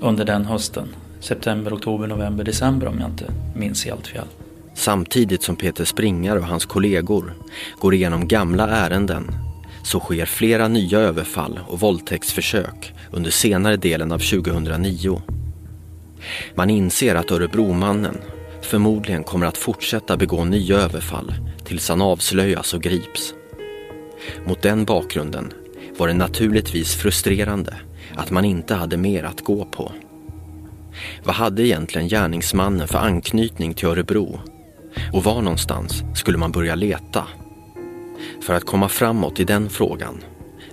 under 0.00 0.24
den 0.24 0.44
hösten 0.44 0.88
september, 1.20 1.74
oktober, 1.74 2.06
november, 2.06 2.44
december 2.44 2.86
om 2.86 3.00
jag 3.00 3.08
inte 3.10 3.24
minns 3.54 3.84
helt 3.84 4.06
fel. 4.06 4.26
Samtidigt 4.78 5.42
som 5.42 5.56
Peter 5.56 5.84
Springare 5.84 6.38
och 6.38 6.44
hans 6.44 6.66
kollegor 6.66 7.34
går 7.78 7.94
igenom 7.94 8.28
gamla 8.28 8.68
ärenden 8.68 9.30
så 9.82 10.00
sker 10.00 10.26
flera 10.26 10.68
nya 10.68 10.98
överfall 10.98 11.60
och 11.68 11.80
våldtäktsförsök 11.80 12.94
under 13.10 13.30
senare 13.30 13.76
delen 13.76 14.12
av 14.12 14.18
2009. 14.18 15.22
Man 16.54 16.70
inser 16.70 17.14
att 17.14 17.30
Örebromannen 17.30 18.16
förmodligen 18.62 19.24
kommer 19.24 19.46
att 19.46 19.58
fortsätta 19.58 20.16
begå 20.16 20.44
nya 20.44 20.76
överfall 20.76 21.34
tills 21.64 21.88
han 21.88 22.02
avslöjas 22.02 22.74
och 22.74 22.82
grips. 22.82 23.34
Mot 24.46 24.62
den 24.62 24.84
bakgrunden 24.84 25.52
var 25.96 26.08
det 26.08 26.14
naturligtvis 26.14 26.94
frustrerande 26.94 27.74
att 28.14 28.30
man 28.30 28.44
inte 28.44 28.74
hade 28.74 28.96
mer 28.96 29.24
att 29.24 29.40
gå 29.40 29.64
på. 29.64 29.92
Vad 31.24 31.34
hade 31.34 31.66
egentligen 31.66 32.08
gärningsmannen 32.08 32.88
för 32.88 32.98
anknytning 32.98 33.74
till 33.74 33.88
Örebro? 33.88 34.40
Och 35.12 35.24
var 35.24 35.42
någonstans 35.42 36.02
skulle 36.14 36.38
man 36.38 36.52
börja 36.52 36.74
leta? 36.74 37.24
För 38.42 38.54
att 38.54 38.64
komma 38.64 38.88
framåt 38.88 39.40
i 39.40 39.44
den 39.44 39.70
frågan 39.70 40.24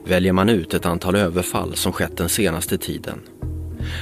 väljer 0.05 0.33
man 0.33 0.49
ut 0.49 0.73
ett 0.73 0.85
antal 0.85 1.15
överfall 1.15 1.75
som 1.75 1.91
skett 1.91 2.17
den 2.17 2.29
senaste 2.29 2.77
tiden 2.77 3.21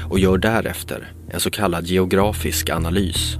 och 0.10 0.20
gör 0.20 0.38
därefter 0.38 1.12
en 1.32 1.40
så 1.40 1.52
kallad 1.52 1.88
geografisk 1.88 2.70
analys. 2.70 3.38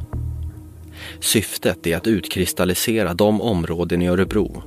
Syftet 1.20 1.88
är 1.88 1.98
att 1.98 2.08
utkristallisera 2.08 3.14
de 3.14 3.42
områden 3.42 4.02
i 4.02 4.08
Örebro 4.08 4.64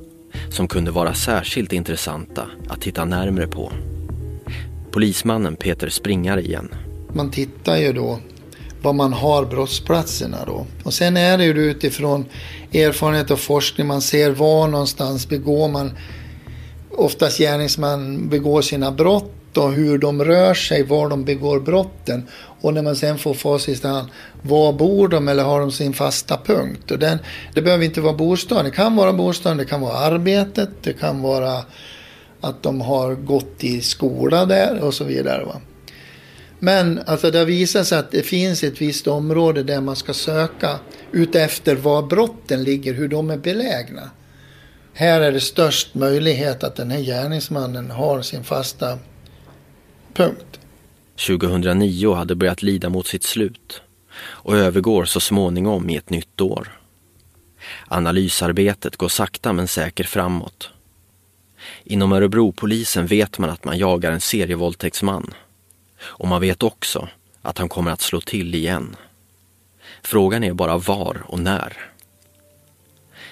som 0.49 0.67
kunde 0.67 0.91
vara 0.91 1.13
särskilt 1.13 1.73
intressanta 1.73 2.45
att 2.67 2.81
titta 2.81 3.05
närmre 3.05 3.47
på. 3.47 3.71
Polismannen 4.91 5.55
Peter 5.55 5.89
Springare 5.89 6.41
igen. 6.41 6.69
Man 7.13 7.31
tittar 7.31 7.77
ju 7.77 7.93
då 7.93 8.19
var 8.81 8.93
man 8.93 9.13
har 9.13 9.45
brottsplatserna 9.45 10.37
då. 10.45 10.65
Och 10.83 10.93
sen 10.93 11.17
är 11.17 11.37
det 11.37 11.43
ju 11.43 11.51
utifrån 11.51 12.25
erfarenhet 12.73 13.31
och 13.31 13.39
forskning 13.39 13.87
man 13.87 14.01
ser 14.01 14.31
var 14.31 14.67
någonstans 14.67 15.29
begår 15.29 15.67
man 15.67 15.91
oftast 16.97 17.37
gärningsman 17.37 18.29
begår 18.29 18.61
sina 18.61 18.91
brott 18.91 19.57
och 19.57 19.73
hur 19.73 19.97
de 19.97 20.23
rör 20.23 20.53
sig, 20.53 20.83
var 20.83 21.09
de 21.09 21.25
begår 21.25 21.59
brotten. 21.59 22.27
Och 22.61 22.73
när 22.73 22.81
man 22.81 22.95
sen 22.95 23.17
får 23.17 23.33
facit 23.33 23.85
i 23.85 23.87
hand, 23.87 24.09
var 24.41 24.73
bor 24.73 25.07
de 25.07 25.27
eller 25.27 25.43
har 25.43 25.59
de 25.59 25.71
sin 25.71 25.93
fasta 25.93 26.37
punkt? 26.45 26.91
Och 26.91 26.99
den, 26.99 27.17
det 27.53 27.61
behöver 27.61 27.85
inte 27.85 28.01
vara 28.01 28.13
bostaden, 28.13 28.65
det 28.65 28.71
kan 28.71 28.95
vara 28.95 29.13
bostaden, 29.13 29.57
det 29.57 29.65
kan 29.65 29.81
vara 29.81 29.97
arbetet, 29.97 30.69
det 30.81 30.93
kan 30.93 31.21
vara 31.21 31.63
att 32.41 32.63
de 32.63 32.81
har 32.81 33.15
gått 33.15 33.63
i 33.63 33.81
skola 33.81 34.45
där 34.45 34.79
och 34.79 34.93
så 34.93 35.03
vidare. 35.03 35.45
Va? 35.45 35.61
Men 36.59 36.99
alltså 37.05 37.31
det 37.31 37.37
har 37.37 37.45
visat 37.45 37.87
sig 37.87 37.97
att 37.97 38.11
det 38.11 38.23
finns 38.23 38.63
ett 38.63 38.81
visst 38.81 39.07
område 39.07 39.63
där 39.63 39.81
man 39.81 39.95
ska 39.95 40.13
söka 40.13 40.79
utefter 41.11 41.75
var 41.75 42.03
brotten 42.03 42.63
ligger, 42.63 42.93
hur 42.93 43.07
de 43.07 43.29
är 43.29 43.37
belägna. 43.37 44.09
Här 44.93 45.21
är 45.21 45.31
det 45.31 45.41
störst 45.41 45.95
möjlighet 45.95 46.63
att 46.63 46.75
den 46.75 46.91
här 46.91 46.99
gärningsmannen 46.99 47.91
har 47.91 48.21
sin 48.21 48.43
fasta 48.43 48.99
punkt. 50.13 50.59
2009 51.27 52.13
hade 52.13 52.35
börjat 52.35 52.63
lida 52.63 52.89
mot 52.89 53.07
sitt 53.07 53.23
slut 53.23 53.81
och 54.19 54.57
övergår 54.57 55.05
så 55.05 55.19
småningom 55.19 55.89
i 55.89 55.95
ett 55.95 56.09
nytt 56.09 56.41
år. 56.41 56.79
Analysarbetet 57.87 58.97
går 58.97 59.09
sakta 59.09 59.53
men 59.53 59.67
säkert 59.67 60.07
framåt. 60.07 60.69
Inom 61.83 62.11
Örebropolisen 62.11 63.07
vet 63.07 63.39
man 63.39 63.49
att 63.49 63.65
man 63.65 63.77
jagar 63.77 64.11
en 64.11 64.21
serievåldtäktsman. 64.21 65.33
Och 66.07 66.27
man 66.27 66.41
vet 66.41 66.63
också 66.63 67.07
att 67.41 67.57
han 67.57 67.69
kommer 67.69 67.91
att 67.91 68.01
slå 68.01 68.21
till 68.21 68.55
igen. 68.55 68.95
Frågan 70.03 70.43
är 70.43 70.53
bara 70.53 70.77
var 70.77 71.23
och 71.27 71.39
när. 71.39 71.77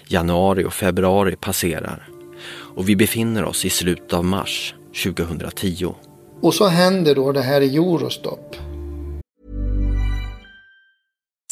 Januari 0.07 0.63
och 0.63 0.73
februari 0.73 1.35
passerar 1.35 2.09
och 2.75 2.89
vi 2.89 2.95
befinner 2.95 3.43
oss 3.43 3.65
i 3.65 3.69
slutet 3.69 4.13
av 4.13 4.25
mars 4.25 4.75
2010. 5.03 5.95
Och 6.41 6.53
så 6.53 6.67
händer 6.67 7.15
då 7.15 7.31
det 7.31 7.41
här 7.41 7.61
i 7.61 7.75
Eurostop. 7.75 8.55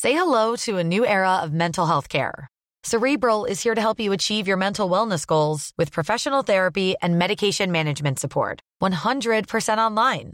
Say 0.02 0.12
hello 0.12 0.58
to 0.58 0.78
a 0.80 0.84
new 0.84 1.06
era 1.06 1.44
of 1.44 1.52
mental 1.52 1.88
health 1.88 2.08
care. 2.08 2.48
Cerebral 2.86 3.46
is 3.46 3.64
here 3.64 3.76
to 3.76 3.82
help 3.82 4.00
you 4.00 4.14
achieve 4.14 4.50
your 4.50 4.58
mental 4.58 4.90
wellness 4.90 5.26
goals 5.26 5.72
with 5.78 5.94
professional 5.94 6.44
therapy 6.44 6.96
and 7.02 7.18
medication 7.18 7.72
management 7.72 8.20
support. 8.20 8.60
100% 8.82 9.78
online. 9.78 10.34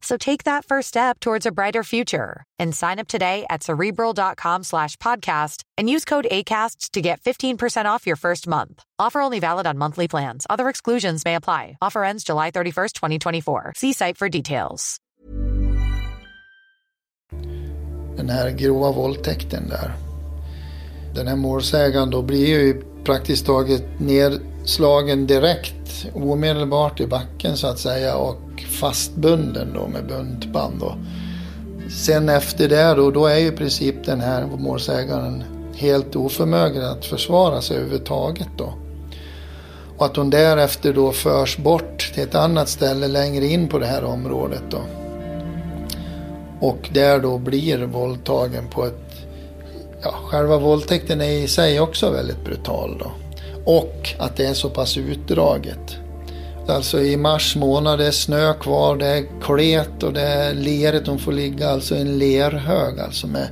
So 0.00 0.16
take 0.16 0.44
that 0.44 0.64
first 0.64 0.88
step 0.88 1.20
towards 1.20 1.46
a 1.46 1.52
brighter 1.52 1.82
future 1.84 2.44
and 2.58 2.74
sign 2.74 2.98
up 2.98 3.08
today 3.08 3.44
at 3.50 3.62
cerebral.com 3.62 4.62
slash 4.62 4.96
podcast 4.96 5.62
and 5.76 5.90
use 5.90 6.04
code 6.04 6.26
ACasts 6.30 6.90
to 6.90 7.00
get 7.00 7.20
15% 7.20 7.86
off 7.86 8.06
your 8.06 8.16
first 8.16 8.46
month. 8.46 8.82
Offer 8.98 9.20
only 9.20 9.40
valid 9.40 9.66
on 9.66 9.78
monthly 9.78 10.08
plans. 10.08 10.46
Other 10.48 10.68
exclusions 10.68 11.24
may 11.24 11.34
apply. 11.34 11.76
Offer 11.82 12.04
ends 12.04 12.24
July 12.24 12.50
31st, 12.50 12.92
2024. 12.92 13.72
See 13.76 13.92
site 13.92 14.16
for 14.16 14.28
details. 14.28 14.98
Den 18.16 18.30
här 18.30 18.50
grova 18.50 18.92
våldtäkten 18.92 19.68
där. 19.68 19.92
Den 21.14 21.28
här 21.28 21.36
målsägaren 21.36 22.10
då 22.10 22.22
blir 22.22 22.46
ju 22.46 22.82
praktiskt 23.04 23.46
taget 23.46 23.84
nedslagen 23.98 25.26
direkt, 25.26 26.06
omedelbart 26.14 27.00
i 27.00 27.06
backen 27.06 27.56
så 27.56 27.66
att 27.66 27.78
säga 27.78 28.16
och 28.58 28.72
fastbunden 28.72 29.72
då 29.74 29.88
med 29.88 30.06
buntband. 30.06 30.80
Då. 30.80 30.96
Sen 31.90 32.28
efter 32.28 32.68
det 32.68 32.94
då, 32.94 33.10
då 33.10 33.26
är 33.26 33.38
ju 33.38 33.46
i 33.46 33.52
princip 33.52 34.04
den 34.04 34.20
här 34.20 34.46
målsägaren 34.46 35.44
helt 35.76 36.16
oförmögen 36.16 36.84
att 36.84 37.04
försvara 37.04 37.60
sig 37.60 37.76
överhuvudtaget 37.76 38.48
då. 38.56 38.72
Och 39.96 40.06
att 40.06 40.16
hon 40.16 40.30
därefter 40.30 40.92
då 40.92 41.12
förs 41.12 41.56
bort 41.58 42.10
till 42.14 42.22
ett 42.22 42.34
annat 42.34 42.68
ställe 42.68 43.08
längre 43.08 43.46
in 43.46 43.68
på 43.68 43.78
det 43.78 43.86
här 43.86 44.04
området 44.04 44.62
då. 44.70 44.80
Och 46.60 46.88
där 46.92 47.18
då 47.18 47.38
blir 47.38 47.78
våldtagen 47.78 48.68
på 48.70 48.84
ett... 48.84 49.12
Ja, 50.02 50.14
själva 50.24 50.58
våldtäkten 50.58 51.20
är 51.20 51.30
i 51.30 51.48
sig 51.48 51.80
också 51.80 52.10
väldigt 52.10 52.44
brutal 52.44 52.98
då. 52.98 53.10
Och 53.64 54.14
att 54.18 54.36
det 54.36 54.46
är 54.46 54.54
så 54.54 54.70
pass 54.70 54.96
utdraget. 54.96 55.96
Alltså 56.68 57.00
i 57.00 57.16
mars 57.16 57.56
månad, 57.56 57.98
det 57.98 58.06
är 58.06 58.10
snö 58.10 58.54
kvar, 58.54 58.96
det 58.96 59.06
är 59.06 59.24
klet 59.42 60.02
och 60.02 60.12
det 60.12 60.22
är 60.22 60.54
leret. 60.54 61.04
De 61.04 61.18
får 61.18 61.32
ligga 61.32 61.68
alltså 61.68 61.96
i 61.96 62.00
en 62.00 62.18
lerhög 62.18 63.00
alltså 63.00 63.26
med 63.26 63.48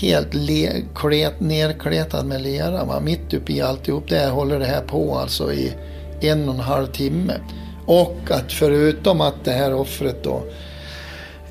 helt 0.00 0.34
le, 0.34 0.72
klet, 0.94 1.40
nerkletad 1.40 2.24
med 2.24 2.42
lera. 2.42 2.84
Va? 2.84 3.00
Mitt 3.00 3.34
uppe 3.34 3.52
i 3.52 3.60
alltihop 3.60 4.08
det 4.08 4.26
håller 4.26 4.58
det 4.58 4.64
här 4.66 4.80
på 4.80 5.18
alltså 5.18 5.52
i 5.52 5.72
en 6.20 6.48
och 6.48 6.54
en 6.54 6.60
halv 6.60 6.86
timme. 6.86 7.34
Och 7.86 8.16
att 8.30 8.52
förutom 8.52 9.20
att 9.20 9.44
det 9.44 9.52
här 9.52 9.74
offret 9.74 10.24
då 10.24 10.42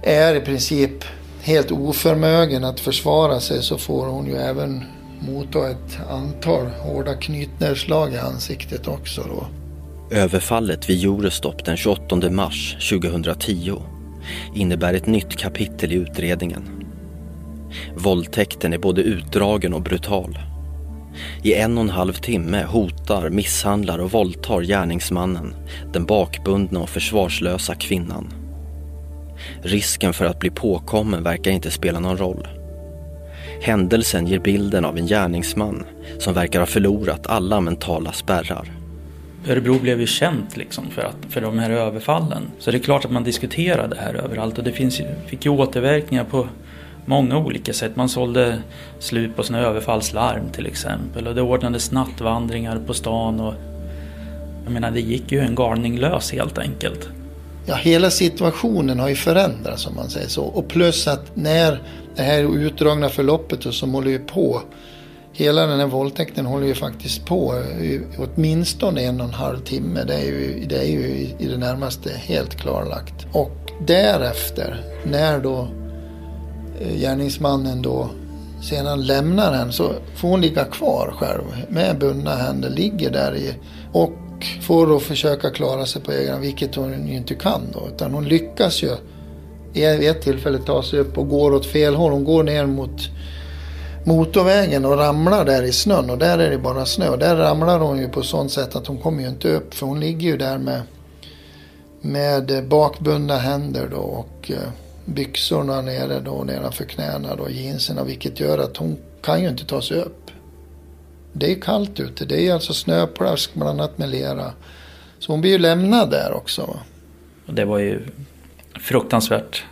är 0.01 0.35
i 0.35 0.39
princip 0.39 1.03
helt 1.41 1.71
oförmögen 1.71 2.63
att 2.63 2.79
försvara 2.79 3.39
sig 3.39 3.63
så 3.63 3.77
får 3.77 4.05
hon 4.05 4.25
ju 4.25 4.35
även 4.35 4.83
motta 5.19 5.69
ett 5.69 5.99
antal 6.09 6.65
hårda 6.65 7.13
knytnävsslag 7.13 8.13
i 8.13 8.17
ansiktet 8.17 8.87
också 8.87 9.21
då. 9.21 9.47
Överfallet 10.11 10.89
vid 10.89 11.03
Eurostop 11.03 11.65
den 11.65 11.77
28 11.77 12.29
mars 12.29 12.89
2010 12.89 13.81
innebär 14.55 14.93
ett 14.93 15.07
nytt 15.07 15.35
kapitel 15.35 15.91
i 15.91 15.95
utredningen. 15.95 16.63
Våldtäkten 17.95 18.73
är 18.73 18.77
både 18.77 19.01
utdragen 19.01 19.73
och 19.73 19.81
brutal. 19.81 20.39
I 21.43 21.53
en 21.53 21.77
och 21.77 21.83
en 21.83 21.89
halv 21.89 22.13
timme 22.13 22.63
hotar, 22.63 23.29
misshandlar 23.29 23.99
och 23.99 24.11
våldtar 24.11 24.61
gärningsmannen 24.61 25.55
den 25.93 26.05
bakbundna 26.05 26.79
och 26.79 26.89
försvarslösa 26.89 27.75
kvinnan. 27.75 28.33
Risken 29.61 30.13
för 30.13 30.25
att 30.25 30.39
bli 30.39 30.49
påkommen 30.49 31.23
verkar 31.23 31.51
inte 31.51 31.71
spela 31.71 31.99
någon 31.99 32.17
roll. 32.17 32.47
Händelsen 33.61 34.27
ger 34.27 34.39
bilden 34.39 34.85
av 34.85 34.97
en 34.97 35.07
gärningsman 35.07 35.85
som 36.19 36.33
verkar 36.33 36.59
ha 36.59 36.67
förlorat 36.67 37.27
alla 37.27 37.61
mentala 37.61 38.11
spärrar. 38.11 38.78
Örebro 39.47 39.79
blev 39.79 39.99
ju 39.99 40.07
känt 40.07 40.57
liksom 40.57 40.89
för, 40.89 41.01
att, 41.01 41.17
för 41.29 41.41
de 41.41 41.59
här 41.59 41.69
överfallen. 41.69 42.43
Så 42.59 42.71
det 42.71 42.77
är 42.77 42.79
klart 42.79 43.05
att 43.05 43.11
man 43.11 43.23
diskuterar 43.23 43.87
det 43.87 43.97
här 43.99 44.13
överallt 44.13 44.57
och 44.57 44.63
det 44.63 44.71
finns, 44.71 45.01
fick 45.27 45.45
ju 45.45 45.51
återverkningar 45.51 46.23
på 46.23 46.47
många 47.05 47.37
olika 47.37 47.73
sätt. 47.73 47.95
Man 47.95 48.09
sålde 48.09 48.61
slut 48.99 49.35
på 49.35 49.43
sina 49.43 49.59
överfallslarm 49.59 50.49
till 50.51 50.65
exempel 50.65 51.27
och 51.27 51.35
det 51.35 51.41
ordnades 51.41 51.91
nattvandringar 51.91 52.79
på 52.87 52.93
stan 52.93 53.39
och 53.39 53.53
jag 54.63 54.73
menar 54.73 54.91
det 54.91 55.01
gick 55.01 55.31
ju 55.31 55.39
en 55.39 55.55
galning 55.55 55.97
lös 55.97 56.31
helt 56.31 56.57
enkelt. 56.57 57.09
Ja, 57.65 57.75
hela 57.75 58.09
situationen 58.09 58.99
har 58.99 59.09
ju 59.09 59.15
förändrats 59.15 59.87
om 59.87 59.95
man 59.95 60.09
säger 60.09 60.27
så. 60.27 60.43
Och 60.43 60.67
plus 60.67 61.07
att 61.07 61.35
när 61.35 61.81
det 62.15 62.21
här 62.21 62.57
utdragna 62.57 63.09
förloppet 63.09 63.73
som 63.73 63.93
håller 63.93 64.11
ju 64.11 64.19
på 64.19 64.61
hela 65.33 65.65
den 65.65 65.79
här 65.79 65.87
våldtäkten 65.87 66.45
håller 66.45 66.67
ju 66.67 66.75
faktiskt 66.75 67.25
på 67.25 67.55
i 67.81 68.01
åtminstone 68.17 69.01
en 69.01 69.21
och 69.21 69.27
en 69.27 69.33
halv 69.33 69.59
timme. 69.59 70.03
Det 70.03 70.13
är 70.15 70.25
ju, 70.25 70.65
det 70.69 70.77
är 70.77 70.87
ju 70.91 71.07
i 71.39 71.47
det 71.47 71.57
närmaste 71.57 72.09
helt 72.09 72.55
klarlagt. 72.55 73.27
Och 73.31 73.71
därefter, 73.87 74.83
när 75.03 75.39
då 75.39 75.67
eh, 76.81 76.95
gärningsmannen 76.97 77.81
då 77.81 78.09
sedan 78.61 79.05
lämnar 79.05 79.53
henne 79.53 79.71
så 79.71 79.93
får 80.15 80.27
hon 80.27 80.41
ligga 80.41 80.65
kvar 80.65 81.13
själv 81.19 81.43
med 81.69 81.99
bundna 81.99 82.35
händer, 82.35 82.69
ligger 82.69 83.11
där 83.11 83.35
i 83.35 83.53
och 83.91 84.13
får 84.61 84.87
då 84.87 84.99
försöka 84.99 85.49
klara 85.49 85.85
sig 85.85 86.01
på 86.01 86.11
egen 86.11 86.41
vilket 86.41 86.75
hon 86.75 87.07
ju 87.07 87.13
inte 87.13 87.35
kan 87.35 87.61
då. 87.73 87.87
Utan 87.95 88.13
hon 88.13 88.25
lyckas 88.25 88.83
ju 88.83 88.91
i 89.73 90.07
ett 90.07 90.21
tillfälle 90.21 90.57
ta 90.57 90.83
sig 90.83 90.99
upp 90.99 91.17
och 91.17 91.29
går 91.29 91.53
åt 91.53 91.65
fel 91.65 91.95
håll. 91.95 92.11
Hon 92.11 92.23
går 92.23 92.43
ner 92.43 92.65
mot 92.65 93.09
motorvägen 94.09 94.85
och 94.85 94.97
ramlar 94.97 95.45
där 95.45 95.63
i 95.63 95.71
snön 95.71 96.09
och 96.09 96.17
där 96.17 96.39
är 96.39 96.49
det 96.49 96.57
bara 96.57 96.85
snö. 96.85 97.09
och 97.09 97.19
Där 97.19 97.35
ramlar 97.35 97.79
hon 97.79 97.99
ju 97.99 98.09
på 98.09 98.23
sånt 98.23 98.51
sätt 98.51 98.75
att 98.75 98.87
hon 98.87 98.97
kommer 98.97 99.21
ju 99.21 99.29
inte 99.29 99.55
upp 99.55 99.73
för 99.73 99.85
hon 99.85 99.99
ligger 99.99 100.27
ju 100.27 100.37
där 100.37 100.57
med, 100.57 100.81
med 102.01 102.67
bakbundna 102.67 103.37
händer 103.37 103.87
då 103.91 103.97
och 103.97 104.51
eh, 104.51 104.69
byxorna 105.05 105.81
nere 105.81 106.19
då 106.19 106.43
nedanför 106.43 106.83
knäna 106.83 107.35
då, 107.35 107.49
jeansen 107.49 108.05
vilket 108.05 108.39
gör 108.39 108.57
att 108.57 108.77
hon 108.77 108.97
kan 109.21 109.41
ju 109.41 109.49
inte 109.49 109.65
ta 109.65 109.81
sig 109.81 109.97
upp. 109.97 110.31
Det 111.33 111.51
är 111.51 111.61
kallt 111.61 111.99
ute, 111.99 112.25
det 112.25 112.47
är 112.47 112.53
alltså 112.53 112.73
snöplask 112.73 113.53
blandat 113.53 113.97
med 113.97 114.09
lera. 114.09 114.51
Så 115.19 115.31
hon 115.31 115.41
blir 115.41 115.51
ju 115.51 115.57
lämnad 115.57 116.11
där 116.11 116.33
också. 116.33 116.79
Och 117.45 117.53
det 117.53 117.65
var 117.65 117.79
ju 117.79 118.01
fruktansvärt 118.79 119.63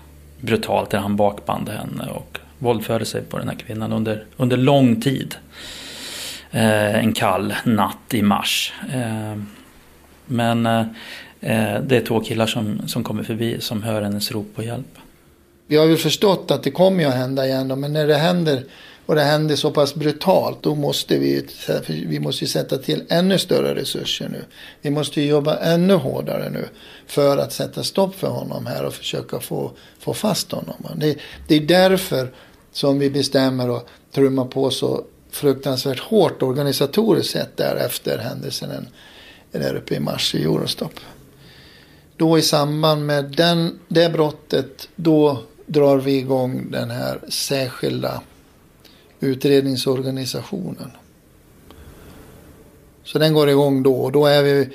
brutalt 0.41 0.91
när 0.91 0.99
han 0.99 1.15
bakband 1.15 1.69
henne 1.69 2.11
och 2.11 2.36
våldförde 2.59 3.05
sig 3.05 3.21
på 3.21 3.37
den 3.37 3.47
här 3.47 3.55
kvinnan 3.55 3.93
under, 3.93 4.25
under 4.37 4.57
lång 4.57 5.01
tid. 5.01 5.35
Eh, 6.51 6.95
en 6.95 7.13
kall 7.13 7.53
natt 7.63 8.13
i 8.13 8.21
mars. 8.21 8.73
Eh, 8.93 9.41
men 10.25 10.65
eh, 10.65 10.85
det 11.81 11.97
är 11.97 12.05
två 12.05 12.19
killar 12.19 12.45
som, 12.47 12.87
som 12.87 13.03
kommer 13.03 13.23
förbi 13.23 13.61
som 13.61 13.83
hör 13.83 14.01
hennes 14.01 14.31
rop 14.31 14.55
på 14.55 14.63
hjälp. 14.63 14.97
Vi 15.67 15.77
har 15.77 15.85
ju 15.85 15.97
förstått 15.97 16.51
att 16.51 16.63
det 16.63 16.71
kommer 16.71 17.05
att 17.05 17.13
hända 17.13 17.47
igen 17.47 17.79
men 17.79 17.93
när 17.93 18.07
det 18.07 18.15
händer 18.15 18.63
och 19.07 19.15
det 19.15 19.21
händer 19.21 19.55
så 19.55 19.71
pass 19.71 19.95
brutalt 19.95 20.63
då 20.63 20.75
måste 20.75 21.17
vi, 21.17 21.45
vi 21.87 22.19
måste 22.19 22.47
sätta 22.47 22.77
till 22.77 23.03
ännu 23.09 23.39
större 23.39 23.75
resurser 23.75 24.29
nu. 24.29 24.43
Vi 24.81 24.89
måste 24.89 25.21
jobba 25.21 25.57
ännu 25.57 25.93
hårdare 25.93 26.49
nu 26.49 26.67
för 27.07 27.37
att 27.37 27.53
sätta 27.53 27.83
stopp 27.83 28.15
för 28.15 28.27
honom 28.27 28.65
här 28.65 28.85
och 28.85 28.93
försöka 28.93 29.39
få, 29.39 29.71
få 29.99 30.13
fast 30.13 30.51
honom. 30.51 30.75
Det, 30.95 31.17
det 31.47 31.55
är 31.55 31.59
därför 31.59 32.33
som 32.71 32.99
vi 32.99 33.09
bestämmer 33.09 33.77
att 33.77 33.85
trumma 34.11 34.45
på 34.45 34.69
så 34.69 35.03
fruktansvärt 35.31 35.99
hårt 35.99 36.41
organisatoriskt 36.41 37.33
sett 37.33 37.57
därefter 37.57 38.17
händelsen 38.17 38.87
där 39.51 39.75
uppe 39.75 39.95
i 39.95 39.99
mars 39.99 40.35
i 40.35 40.43
Eurostop. 40.43 40.93
Då 42.17 42.37
i 42.37 42.41
samband 42.41 43.05
med 43.05 43.25
den, 43.25 43.79
det 43.87 44.09
brottet, 44.09 44.89
då 44.95 45.39
drar 45.65 45.97
vi 45.97 46.17
igång 46.17 46.71
den 46.71 46.89
här 46.89 47.19
särskilda 47.29 48.21
utredningsorganisationen. 49.19 50.91
Så 53.03 53.19
den 53.19 53.33
går 53.33 53.49
igång 53.49 53.83
då 53.83 53.95
och 53.95 54.11
då 54.11 54.25
är 54.25 54.43
vi 54.43 54.69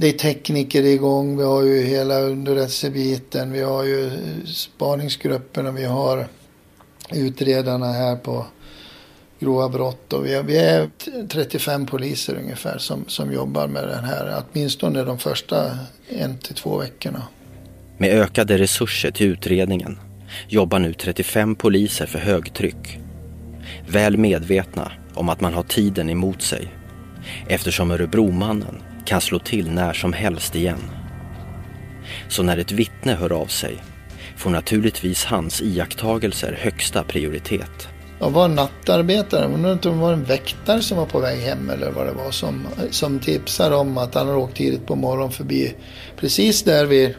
det 0.00 0.08
är 0.08 0.12
tekniker 0.12 0.82
igång, 0.82 1.36
vi 1.36 1.44
har 1.44 1.62
ju 1.62 1.82
hela 1.82 2.20
underrättelsebiten, 2.20 3.52
vi 3.52 3.60
har 3.60 3.84
ju 3.84 4.10
spaningsgrupperna, 4.46 5.70
vi 5.70 5.84
har 5.84 6.26
utredarna 7.12 7.92
här 7.92 8.16
på 8.16 8.46
grova 9.40 9.68
brott 9.68 10.12
och 10.12 10.26
vi 10.26 10.34
är, 10.34 10.42
vi 10.42 10.58
är 10.58 10.90
35 11.28 11.86
poliser 11.86 12.34
ungefär 12.34 12.78
som, 12.78 13.04
som 13.08 13.32
jobbar 13.32 13.66
med 13.66 13.88
den 13.88 14.04
här, 14.04 14.42
åtminstone 14.52 15.04
de 15.04 15.18
första 15.18 15.78
en 16.08 16.38
till 16.38 16.54
två 16.54 16.78
veckorna. 16.78 17.22
Med 17.98 18.10
ökade 18.10 18.58
resurser 18.58 19.10
till 19.10 19.26
utredningen 19.26 19.98
jobbar 20.48 20.78
nu 20.78 20.94
35 20.94 21.54
poliser 21.54 22.06
för 22.06 22.18
högtryck. 22.18 23.00
Väl 23.90 24.16
medvetna 24.16 24.92
om 25.14 25.28
att 25.28 25.40
man 25.40 25.54
har 25.54 25.62
tiden 25.62 26.10
emot 26.10 26.42
sig 26.42 26.68
eftersom 27.48 27.90
Örebromannen 27.90 28.82
kan 29.04 29.20
slå 29.20 29.38
till 29.38 29.70
när 29.70 29.92
som 29.92 30.12
helst 30.12 30.56
igen. 30.56 30.80
Så 32.28 32.42
när 32.42 32.58
ett 32.58 32.72
vittne 32.72 33.14
hör 33.14 33.32
av 33.32 33.46
sig 33.46 33.78
får 34.36 34.50
naturligtvis 34.50 35.24
hans 35.24 35.62
iakttagelser 35.62 36.58
högsta 36.60 37.04
prioritet. 37.04 37.88
Jag 38.18 38.30
var 38.30 38.48
nattarbetare, 38.48 39.42
jag 39.42 39.52
undrar 39.52 39.72
inte 39.72 39.88
om 39.88 39.96
det 39.96 40.02
var 40.02 40.12
en 40.12 40.24
väktare 40.24 40.82
som 40.82 40.98
var 40.98 41.06
på 41.06 41.20
väg 41.20 41.38
hem 41.38 41.70
eller 41.70 41.90
vad 41.90 42.06
det 42.06 42.12
var 42.12 42.30
som, 42.30 42.66
som 42.90 43.18
tipsade 43.18 43.76
om 43.76 43.98
att 43.98 44.14
han 44.14 44.26
hade 44.26 44.38
åkt 44.38 44.56
tidigt 44.56 44.86
på 44.86 44.96
morgonen 44.96 45.32
förbi 45.32 45.74
precis 46.16 46.62
där 46.62 46.86
vi 46.86 47.14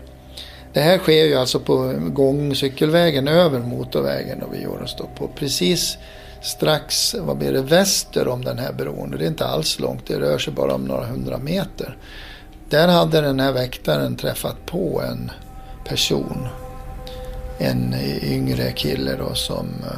det 0.73 0.79
här 0.79 0.97
sker 0.97 1.25
ju 1.25 1.35
alltså 1.35 1.59
på 1.59 1.93
gångcykelvägen 2.13 3.27
över 3.27 3.59
motorvägen 3.59 4.41
och 4.41 4.53
vi 4.53 4.61
gör 4.61 4.81
oss 4.81 4.95
då 4.97 5.09
på 5.17 5.27
precis 5.27 5.97
strax, 6.41 7.15
vad 7.19 7.37
blir 7.37 7.53
det, 7.53 7.61
väster 7.61 8.27
om 8.27 8.43
den 8.43 8.57
här 8.57 8.73
bron. 8.73 9.15
Det 9.17 9.25
är 9.25 9.27
inte 9.27 9.45
alls 9.45 9.79
långt, 9.79 10.07
det 10.07 10.19
rör 10.19 10.37
sig 10.37 10.53
bara 10.53 10.73
om 10.73 10.85
några 10.85 11.05
hundra 11.05 11.37
meter. 11.37 11.97
Där 12.69 12.87
hade 12.87 13.21
den 13.21 13.39
här 13.39 13.51
väktaren 13.51 14.15
träffat 14.15 14.65
på 14.65 15.01
en 15.01 15.31
person. 15.85 16.47
En 17.57 17.93
eh, 17.93 18.33
yngre 18.33 18.71
kille 18.71 19.15
då 19.15 19.35
som 19.35 19.67
eh, 19.83 19.89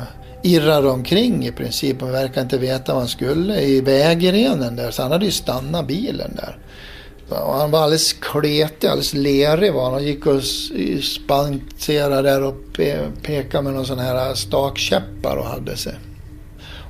irrar 0.42 0.64
irrade 0.64 0.90
omkring 0.90 1.46
i 1.46 1.52
princip 1.52 2.04
och 2.04 2.14
verkar 2.14 2.42
inte 2.42 2.58
veta 2.58 2.94
vad 2.94 3.02
han 3.02 3.10
skulle 3.10 3.62
i 3.62 3.82
vägrenen 3.82 4.76
där. 4.76 4.92
Så 4.92 5.02
han 5.02 5.12
hade 5.12 5.26
ju 5.26 5.32
stannat 5.32 5.88
bilen 5.88 6.36
där. 6.36 6.58
Och 7.30 7.54
han 7.54 7.72
var 7.72 7.80
alldeles 7.80 8.14
kletig, 8.14 8.88
alldeles 8.88 9.14
lerig 9.14 9.74
var 9.74 9.84
han. 9.84 9.94
Han 9.94 10.04
gick 10.04 10.26
och 10.26 10.44
spanserade 11.04 12.22
där 12.22 12.44
och 12.44 12.56
pekade 13.24 13.64
med 13.64 13.74
någon 13.74 13.86
sån 13.86 14.00
här 14.00 14.30
eh, 14.30 14.34
stakkäppar 14.34 15.38
och 15.38 15.46
hade 15.46 15.78
sig. 15.78 15.94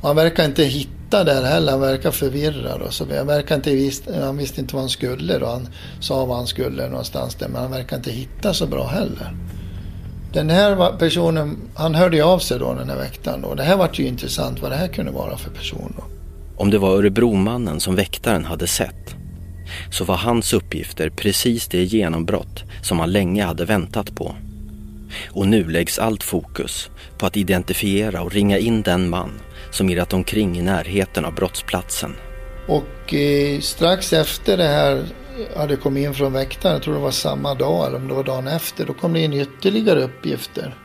Och 0.04 0.10
han 0.10 0.16
verkar 0.16 0.46
inte 0.46 0.64
hitta 0.64 1.24
där 1.24 1.44
heller, 1.44 1.72
han 1.72 1.82
verkar 1.82 2.12
förvirrad. 2.12 2.82
Och 2.82 2.94
så. 2.94 3.06
Han, 3.18 3.28
verkar 3.28 3.56
inte 3.56 3.76
visst, 3.76 4.04
han 4.22 4.38
visste 4.38 4.62
inte 4.62 4.76
vad 4.76 4.84
han 4.84 4.90
skulle 4.90 5.40
då. 5.40 5.46
Han 5.46 5.68
sa 6.00 6.26
vad 6.26 6.38
han 6.38 6.48
skulle 6.48 6.90
någonstans 6.90 7.36
där, 7.36 7.48
men 7.48 7.62
han 7.62 7.72
verkar 7.72 7.98
inte 7.98 8.12
hitta 8.12 8.54
så 8.54 8.68
bra 8.68 8.88
heller. 8.88 9.36
Den 10.34 10.50
här 10.50 10.98
personen, 10.98 11.58
han 11.76 11.96
hörde 11.96 12.18
ju 12.18 12.24
av 12.24 12.40
sig 12.40 12.60
då 12.60 12.74
den 12.74 12.90
här 12.90 12.98
väktaren 12.98 13.42
då. 13.42 13.56
Det 13.56 13.64
här 13.64 13.78
var 13.78 13.90
ju 13.94 14.08
intressant 14.08 14.62
vad 14.62 14.72
det 14.72 14.76
här 14.76 14.88
kunde 14.88 15.12
vara 15.12 15.38
för 15.38 15.52
person 15.52 15.94
då. 15.98 16.04
Om 16.58 16.70
det 16.70 16.78
var 16.78 16.90
Örebromannen 16.90 17.80
som 17.80 17.96
väktaren 17.96 18.46
hade 18.46 18.68
sett 18.68 19.16
så 19.92 20.04
var 20.04 20.16
hans 20.16 20.54
uppgifter 20.54 21.10
precis 21.10 21.68
det 21.68 21.84
genombrott 21.84 22.64
som 22.82 23.00
han 23.00 23.12
länge 23.12 23.44
hade 23.44 23.66
väntat 23.66 24.16
på. 24.16 24.36
Och 25.30 25.48
nu 25.48 25.70
läggs 25.70 26.00
allt 26.00 26.24
fokus 26.24 26.90
på 27.18 27.26
att 27.26 27.38
identifiera 27.38 28.22
och 28.22 28.32
ringa 28.32 28.58
in 28.58 28.82
den 28.82 29.10
man 29.10 29.32
som 29.72 29.90
irrat 29.90 30.14
omkring 30.14 30.58
i 30.58 30.62
närheten 30.62 31.26
av 31.26 31.34
brottsplatsen. 31.34 32.16
Och 32.68 33.14
eh, 33.14 33.60
strax 33.60 34.14
efter 34.14 34.58
det 34.58 34.68
här 34.68 35.06
hade 35.58 35.76
kommit 35.76 36.06
in 36.06 36.14
från 36.14 36.34
väktaren, 36.34 36.74
jag 36.74 36.84
tror 36.84 36.94
det 36.94 37.00
var 37.00 37.12
samma 37.12 37.54
dag 37.54 37.88
eller 37.88 37.98
om 37.98 38.08
det 38.08 38.14
var 38.14 38.24
dagen 38.24 38.48
efter, 38.48 38.86
då 38.86 38.94
kom 38.94 39.14
det 39.14 39.20
in 39.20 39.34
ytterligare 39.34 40.04
uppgifter. 40.04 40.76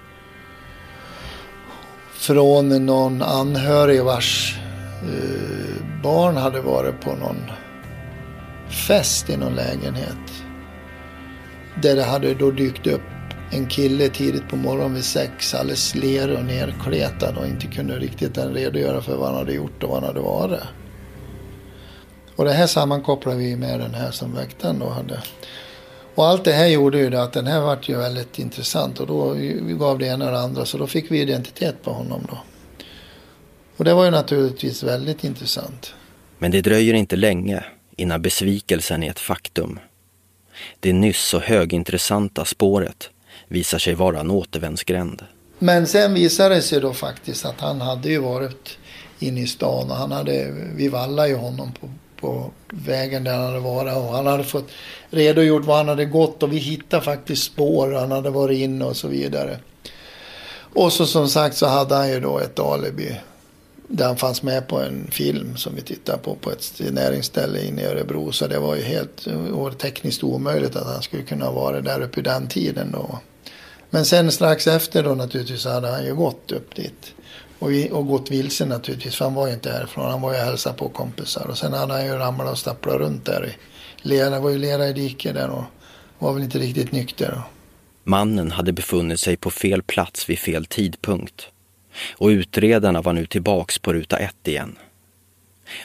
Från 2.13 2.87
någon 2.87 3.23
anhörig 3.23 4.05
vars 4.05 4.59
eh, 5.03 6.03
barn 6.03 6.37
hade 6.37 6.61
varit 6.61 7.01
på 7.01 7.11
någon 7.11 7.51
fest 8.89 9.31
i 9.31 9.37
någon 9.37 9.55
lägenhet. 9.55 10.45
Där 11.83 11.97
det 11.97 12.05
hade 12.05 12.35
då 12.35 12.51
dykt 12.51 12.87
upp 12.87 13.18
en 13.51 13.67
kille 13.67 14.09
tidigt 14.09 14.49
på 14.49 14.57
morgonen 14.57 14.95
vid 14.95 15.05
sex, 15.05 15.55
alldeles 15.55 15.95
lerig 15.95 16.39
och 16.39 16.45
nerkletad 16.45 17.37
och 17.39 17.47
inte 17.47 17.67
kunde 17.67 17.99
riktigt 17.99 18.37
än 18.39 18.55
redogöra 18.55 19.03
för 19.03 19.17
vad 19.17 19.27
han 19.27 19.37
hade 19.37 19.53
gjort 19.53 19.83
och 19.83 19.91
vad 19.91 19.99
han 19.99 20.09
hade 20.09 20.21
varit. 20.21 20.63
Och 22.37 22.45
det 22.45 22.53
här 22.53 22.67
sammankopplar 22.67 23.35
vi 23.35 23.57
med 23.57 23.81
den 23.81 23.95
här 23.95 24.11
som 24.11 24.35
väktaren 24.35 24.79
då 24.79 24.89
hade. 24.89 25.23
Och 26.15 26.27
allt 26.27 26.45
det 26.45 26.53
här 26.53 26.67
gjorde 26.67 26.99
ju 26.99 27.11
det 27.11 27.23
att 27.23 27.33
den 27.33 27.47
här 27.47 27.61
vart 27.61 27.89
ju 27.89 27.97
väldigt 27.97 28.39
intressant 28.39 29.01
och 29.01 29.07
då 29.07 29.31
vi 29.33 29.77
gav 29.79 29.99
det 29.99 30.07
ena 30.07 30.25
och 30.25 30.33
det 30.33 30.41
andra 30.41 30.65
så 30.65 30.79
då 30.79 30.87
fick 30.87 31.11
vi 31.11 31.21
identitet 31.21 31.83
på 31.83 31.93
honom 31.93 32.27
då. 32.31 32.39
Och 33.77 33.85
det 33.85 33.95
var 33.95 34.05
ju 34.05 34.11
naturligtvis 34.11 34.83
väldigt 34.83 35.25
intressant. 35.25 35.95
Men 36.39 36.51
det 36.51 36.61
dröjer 36.61 36.95
inte 36.95 37.17
länge 37.17 37.65
innan 37.97 38.23
besvikelsen 38.23 39.03
är 39.03 39.11
ett 39.11 39.21
faktum. 39.21 39.79
Det 40.81 40.93
nyss 40.93 41.25
så 41.25 41.39
högintressanta 41.39 42.45
spåret 42.45 43.11
visar 43.49 43.79
sig 43.79 43.95
vara 43.95 44.21
en 44.21 44.31
återvändsgränd. 44.31 45.23
Men 45.59 45.87
sen 45.87 46.15
visade 46.15 46.55
det 46.55 46.63
sig 46.63 46.81
då 46.81 46.93
faktiskt 46.93 47.45
att 47.45 47.61
han 47.61 47.81
hade 47.81 48.09
ju 48.09 48.19
varit 48.19 48.79
inne 49.19 49.41
i 49.41 49.47
stan 49.47 49.91
och 49.91 49.97
han 49.97 50.13
hade, 50.13 50.55
vi 50.75 50.89
vallade 50.89 51.29
ju 51.29 51.35
honom 51.35 51.73
på, 51.81 51.89
på 52.21 52.51
vägen 52.71 53.25
där 53.25 53.37
han 53.37 53.47
hade 53.47 53.61
varit 53.61 53.97
och 53.97 54.03
han 54.03 54.27
hade 54.27 54.45
fått 54.45 54.69
redogjort 55.11 55.65
var 55.65 55.77
han 55.77 55.89
hade 55.89 56.05
gått 56.05 56.43
och 56.43 56.53
vi 56.53 56.57
hittade 56.57 57.03
faktiskt 57.03 57.45
spår 57.45 57.93
han 57.93 58.13
hade 58.13 58.31
varit 58.31 58.59
inne 58.59 58.85
och 58.85 58.97
så 58.97 59.09
vidare. 59.09 59.59
Och 60.75 60.93
så 60.93 61.07
som 61.07 61.29
sagt 61.29 61.57
så 61.57 61.67
hade 61.67 61.95
han 61.95 62.11
ju 62.11 62.21
då 62.21 62.39
ett 62.39 62.59
alibi 62.59 63.17
där 63.89 64.07
han 64.07 64.17
fanns 64.17 64.43
med 64.43 64.69
på 64.69 64.81
en 64.81 65.07
film 65.11 65.57
som 65.57 65.75
vi 65.75 65.83
tittade 65.83 66.19
på 66.19 66.35
på 66.35 66.51
ett 66.51 66.81
näringsställe 66.93 67.65
inne 67.65 67.83
i 67.83 67.85
Örebro. 67.85 68.33
Så 68.33 68.47
det 68.47 68.59
var 68.59 68.77
ju 68.77 68.83
helt 68.83 69.27
var 69.51 69.71
tekniskt 69.71 70.25
omöjligt 70.25 70.77
att 70.77 70.87
han 70.87 71.03
skulle 71.03 71.23
kunna 71.23 71.51
vara 71.51 71.81
där 71.81 72.01
uppe 72.01 72.21
i 72.21 72.23
den 72.23 72.49
tiden. 72.49 72.93
Då. 72.93 73.19
Men 73.91 74.05
sen 74.05 74.33
strax 74.33 74.67
efter 74.67 75.03
då 75.03 75.15
naturligtvis 75.15 75.65
hade 75.65 75.89
han 75.89 76.05
ju 76.05 76.15
gått 76.15 76.53
upp 76.53 76.75
dit. 76.75 77.15
Och, 77.59 77.71
och 77.91 78.07
gått 78.07 78.31
vilse 78.31 78.67
naturligtvis, 78.67 79.15
för 79.15 79.25
han 79.25 79.35
var 79.35 79.47
ju 79.47 79.55
inte 79.55 79.71
härifrån. 79.71 80.11
Han 80.11 80.21
var 80.21 80.33
ju 80.33 80.39
och 80.39 80.45
hälsade 80.45 80.79
på 80.79 80.89
kompisar. 80.89 81.47
Och 81.47 81.59
sen 81.59 81.73
hade 81.73 81.93
han 81.93 82.07
ju 82.07 82.13
ramlat 82.13 82.53
och 82.53 82.59
stapplat 82.59 82.97
runt 82.97 83.25
där 83.25 83.47
i 83.47 83.57
lera. 84.09 84.31
Det 84.31 84.41
var 84.41 84.51
ju 84.51 84.59
lera 84.59 84.89
i 84.89 84.93
diket 84.93 85.35
där 85.35 85.51
och 85.51 85.65
var 86.19 86.33
väl 86.33 86.43
inte 86.43 86.59
riktigt 86.59 86.93
nykter. 86.93 87.33
Då. 87.37 87.43
Mannen 88.05 88.51
hade 88.51 88.73
befunnit 88.73 89.21
sig 89.21 89.37
på 89.37 89.51
fel 89.51 89.83
plats 89.83 90.31
vid 90.31 90.39
fel 90.39 90.67
tidpunkt. 90.67 91.49
Och 92.13 92.29
utredarna 92.29 93.03
var 93.03 93.13
nu 93.13 93.27
tillbaks 93.27 93.79
på 93.79 93.93
ruta 93.93 94.17
ett 94.17 94.49
igen. 94.49 94.79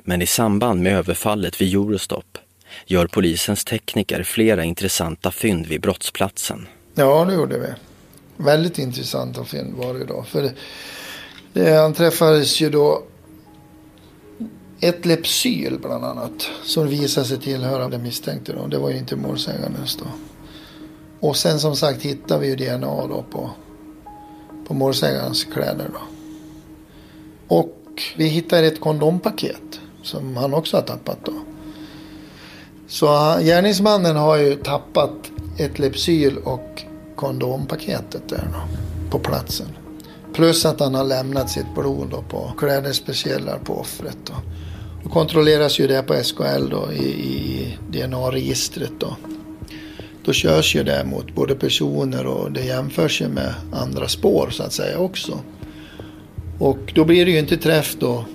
Men 0.03 0.21
i 0.21 0.27
samband 0.27 0.81
med 0.81 0.97
överfallet 0.97 1.61
vid 1.61 1.75
Eurostop 1.75 2.37
gör 2.85 3.07
polisens 3.07 3.65
tekniker 3.65 4.23
flera 4.23 4.63
intressanta 4.63 5.31
fynd 5.31 5.65
vid 5.65 5.81
brottsplatsen. 5.81 6.67
Ja, 6.95 7.25
det 7.25 7.33
gjorde 7.33 7.59
vi. 7.59 7.67
Väldigt 8.37 8.79
intressanta 8.79 9.45
fynd 9.45 9.73
var 9.73 9.93
det 9.93 10.05
då. 10.05 10.23
För 10.23 10.41
det, 10.41 10.53
det 11.53 11.83
anträffades 11.83 12.61
ju 12.61 12.69
då 12.69 13.03
ett 14.79 15.05
Lepsyl 15.05 15.79
bland 15.79 16.05
annat. 16.05 16.49
Som 16.63 16.87
visade 16.87 17.27
sig 17.27 17.39
tillhöra 17.39 17.89
den 17.89 18.03
misstänkte 18.03 18.53
då. 18.53 18.67
Det 18.67 18.77
var 18.77 18.89
ju 18.89 18.97
inte 18.97 19.15
målsägandens 19.15 19.95
då. 19.95 20.05
Och 21.19 21.37
sen 21.37 21.59
som 21.59 21.75
sagt 21.75 22.01
hittade 22.01 22.41
vi 22.41 22.47
ju 22.47 22.55
DNA 22.55 23.07
då 23.07 23.25
på, 23.31 23.51
på 24.67 24.73
målsägarens 24.73 25.43
kläder 25.43 25.89
då. 25.93 25.99
Och 27.55 28.01
vi 28.17 28.27
hittade 28.27 28.67
ett 28.67 28.81
kondompaket 28.81 29.79
som 30.03 30.37
han 30.37 30.53
också 30.53 30.77
har 30.77 30.81
tappat 30.81 31.17
då. 31.25 31.33
Så 32.87 33.07
gärningsmannen 33.41 34.15
har 34.15 34.37
ju 34.37 34.55
tappat 34.55 35.31
ett 35.57 35.79
Lypsyl 35.79 36.37
och 36.37 36.83
kondompaketet 37.15 38.29
där 38.29 38.47
då, 38.53 38.77
på 39.09 39.19
platsen. 39.19 39.67
Plus 40.33 40.65
att 40.65 40.79
han 40.79 40.95
har 40.95 41.03
lämnat 41.03 41.49
sitt 41.49 41.75
blod 41.75 42.07
då 42.11 42.21
på 42.21 42.53
klädespecieller 42.57 43.57
på 43.63 43.79
offret. 43.79 44.17
Då. 44.25 44.33
Då 45.03 45.09
kontrolleras 45.09 45.79
ju 45.79 45.87
det 45.87 46.03
på 46.03 46.23
SKL 46.23 46.69
då 46.69 46.91
i, 46.91 47.05
i 47.05 47.77
DNA-registret 47.89 48.91
då. 48.99 49.15
Då 50.25 50.33
körs 50.33 50.75
ju 50.75 50.83
det 50.83 51.05
mot 51.05 51.35
både 51.35 51.55
personer 51.55 52.25
och 52.25 52.51
det 52.51 52.65
jämförs 52.65 53.21
ju 53.21 53.27
med 53.27 53.53
andra 53.71 54.07
spår 54.07 54.49
så 54.51 54.63
att 54.63 54.73
säga 54.73 54.99
också. 54.99 55.39
Och 56.59 56.91
då 56.95 57.05
blir 57.05 57.25
det 57.25 57.31
ju 57.31 57.39
inte 57.39 57.57
träff 57.57 57.95
då. 57.99 58.25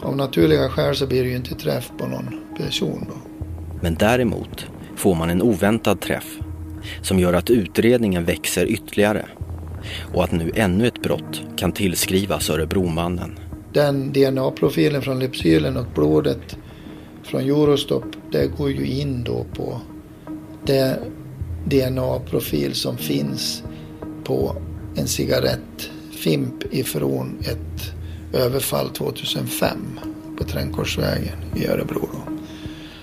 Av 0.00 0.16
naturliga 0.16 0.68
skäl 0.68 0.96
så 0.96 1.06
blir 1.06 1.22
det 1.22 1.28
ju 1.28 1.36
inte 1.36 1.54
träff 1.54 1.90
på 1.98 2.06
någon 2.06 2.40
person 2.56 3.06
då. 3.08 3.46
Men 3.82 3.94
däremot 3.94 4.66
får 4.96 5.14
man 5.14 5.30
en 5.30 5.42
oväntad 5.42 6.00
träff 6.00 6.38
som 7.02 7.18
gör 7.18 7.32
att 7.32 7.50
utredningen 7.50 8.24
växer 8.24 8.66
ytterligare 8.66 9.26
och 10.14 10.24
att 10.24 10.32
nu 10.32 10.52
ännu 10.54 10.86
ett 10.86 11.02
brott 11.02 11.42
kan 11.56 11.72
tillskrivas 11.72 12.50
Örebromannen. 12.50 13.38
Den 13.72 14.12
DNA-profilen 14.12 15.02
från 15.02 15.18
Lepsylen 15.18 15.76
och 15.76 15.86
blodet 15.94 16.56
från 17.22 17.40
Eurostop 17.40 18.04
det 18.32 18.46
går 18.56 18.70
ju 18.70 18.86
in 18.86 19.24
då 19.24 19.46
på 19.54 19.80
det 20.66 20.98
DNA-profil 21.64 22.74
som 22.74 22.96
finns 22.96 23.62
på 24.24 24.56
en 24.96 25.06
cigarettfimp 25.06 26.74
ifrån 26.74 27.38
ett 27.40 27.92
överfall 28.32 28.88
2005 28.88 30.00
på 30.38 30.44
Trängkorsvägen 30.44 31.38
i 31.56 31.66
Örebro. 31.66 32.08
Då. 32.12 32.32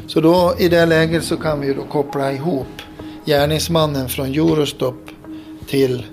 Så 0.07 0.21
då 0.21 0.55
i 0.59 0.69
det 0.69 0.85
läget 0.85 1.23
så 1.23 1.37
kan 1.37 1.59
vi 1.59 1.73
då 1.73 1.83
koppla 1.83 2.31
ihop 2.31 2.81
gärningsmannen 3.25 4.09
från 4.09 4.27
Eurostop 4.27 5.09
till 5.67 6.05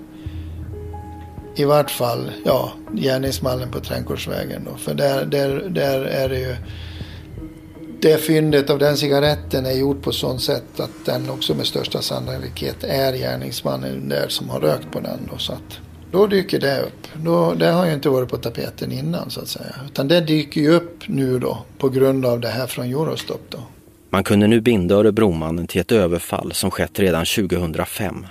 i 1.55 1.65
vart 1.65 1.91
fall 1.91 2.31
ja, 2.45 2.71
gärningsmannen 2.91 3.71
på 3.71 3.79
Trängkorsvägen. 3.79 4.67
Då. 4.71 4.77
För 4.77 4.93
där, 4.93 5.25
där, 5.25 5.69
där 5.69 6.01
är 6.01 6.29
det 6.29 6.39
ju 6.39 6.55
det 8.01 8.17
fyndet 8.17 8.69
av 8.69 8.79
den 8.79 8.97
cigaretten 8.97 9.65
är 9.65 9.71
gjort 9.71 10.01
på 10.01 10.11
sånt 10.11 10.41
sätt 10.41 10.79
att 10.79 11.05
den 11.05 11.29
också 11.29 11.55
med 11.55 11.67
största 11.67 12.01
sannolikhet 12.01 12.83
är 12.83 13.13
gärningsmannen 13.13 14.09
där 14.09 14.27
som 14.27 14.49
har 14.49 14.59
rökt 14.59 14.91
på 14.91 14.99
den. 14.99 15.19
Då, 15.31 15.37
så 15.37 15.53
att 15.53 15.79
då 16.11 16.27
dyker 16.27 16.59
det 16.59 16.81
upp. 16.81 17.07
Då, 17.25 17.53
det 17.53 17.67
har 17.67 17.85
ju 17.85 17.93
inte 17.93 18.09
varit 18.09 18.29
på 18.29 18.37
tapeten 18.37 18.91
innan 18.91 19.29
så 19.29 19.41
att 19.41 19.47
säga. 19.47 19.75
Utan 19.85 20.07
det 20.07 20.21
dyker 20.21 20.61
ju 20.61 20.69
upp 20.69 21.07
nu 21.07 21.39
då 21.39 21.65
på 21.77 21.89
grund 21.89 22.25
av 22.25 22.39
det 22.39 22.47
här 22.47 22.67
från 22.67 22.85
Eurostop 22.85 23.41
då. 23.49 23.59
Man 24.09 24.23
kunde 24.23 24.47
nu 24.47 24.61
binda 24.61 24.95
Örebromannen 24.95 25.67
till 25.67 25.81
ett 25.81 25.91
överfall 25.91 26.51
som 26.53 26.71
skett 26.71 26.99
redan 26.99 27.25
2005. 27.25 28.25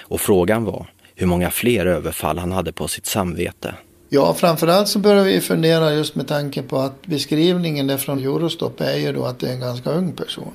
Och 0.00 0.20
frågan 0.20 0.64
var 0.64 0.86
hur 1.14 1.26
många 1.26 1.50
fler 1.50 1.86
överfall 1.86 2.38
han 2.38 2.52
hade 2.52 2.72
på 2.72 2.88
sitt 2.88 3.06
samvete. 3.06 3.74
Ja, 4.14 4.34
framförallt 4.34 4.88
så 4.88 4.98
börjar 4.98 5.24
vi 5.24 5.40
fundera 5.40 5.92
just 5.92 6.14
med 6.14 6.28
tanke 6.28 6.62
på 6.62 6.78
att 6.78 7.06
beskrivningen 7.06 7.86
där 7.86 7.96
från 7.96 8.18
Eurostop 8.18 8.80
är 8.80 8.96
ju 8.96 9.12
då 9.12 9.24
att 9.24 9.38
det 9.38 9.48
är 9.48 9.52
en 9.52 9.60
ganska 9.60 9.90
ung 9.90 10.12
person. 10.12 10.52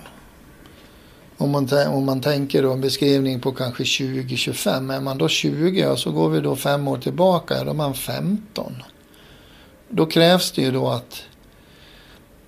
Om 1.38 1.52
man, 1.52 1.69
om 1.88 2.06
man 2.06 2.22
tänker 2.22 2.63
då 2.63 2.72
en 2.72 2.82
beskrivning 2.82 3.39
på 3.39 3.52
kanske 3.52 3.84
20-25, 3.84 4.95
är 4.95 5.02
man 5.02 5.17
då 5.17 5.28
20 5.28 5.88
och 5.88 6.00
så 6.00 6.12
går 6.12 6.30
vi 6.30 6.39
då 6.39 6.56
fem 6.56 6.88
år 6.88 6.98
tillbaka, 6.98 7.63
då 7.63 7.69
är 7.69 7.76
man 7.76 7.93
15. 7.93 8.84
Då 9.89 10.06
krävs 10.06 10.52
det 10.52 10.62
ju 10.62 10.72
då 10.72 10.89
att 10.89 11.24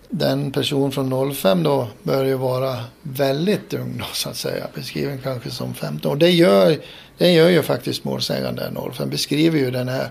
den 0.10 0.52
person 0.52 0.91
från 0.91 1.36
05 1.36 1.63
då 1.63 1.88
bör 2.04 2.26
ju 2.26 2.36
vara 2.36 2.84
väldigt 3.02 3.74
ung 3.74 3.97
då 3.97 4.06
så 4.13 4.30
att 4.30 4.38
säga. 4.38 4.67
Beskriven 4.76 5.19
kanske 5.24 5.50
som 5.50 5.74
15. 5.74 6.12
Och 6.12 6.17
det 6.17 6.30
gör, 6.30 6.78
det 7.17 7.32
gör 7.32 7.50
ju 7.50 7.62
faktiskt 7.62 8.04
målsäganden 8.04 8.78
05. 8.93 9.10
Beskriver 9.10 9.60
ju 9.60 9.71
den 9.71 9.88
här 9.88 10.10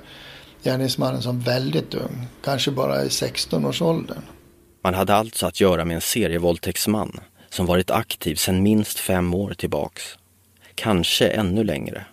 gärningsmannen 0.63 1.23
som 1.23 1.41
väldigt 1.41 1.95
ung. 1.95 2.27
Kanske 2.45 2.71
bara 2.71 3.05
i 3.05 3.09
16-årsåldern. 3.09 4.23
Man 4.83 4.95
hade 4.95 5.15
alltså 5.15 5.47
att 5.47 5.61
göra 5.61 5.85
med 5.85 5.95
en 5.95 6.01
serievåldtäktsman 6.01 7.21
som 7.51 7.67
varit 7.67 7.91
aktiv 7.91 8.35
sedan 8.35 8.63
minst 8.63 8.99
fem 8.99 9.35
år 9.35 9.55
tillbaks. 9.55 10.03
Kanske 10.75 11.29
ännu 11.29 11.65
längre. 11.65 12.05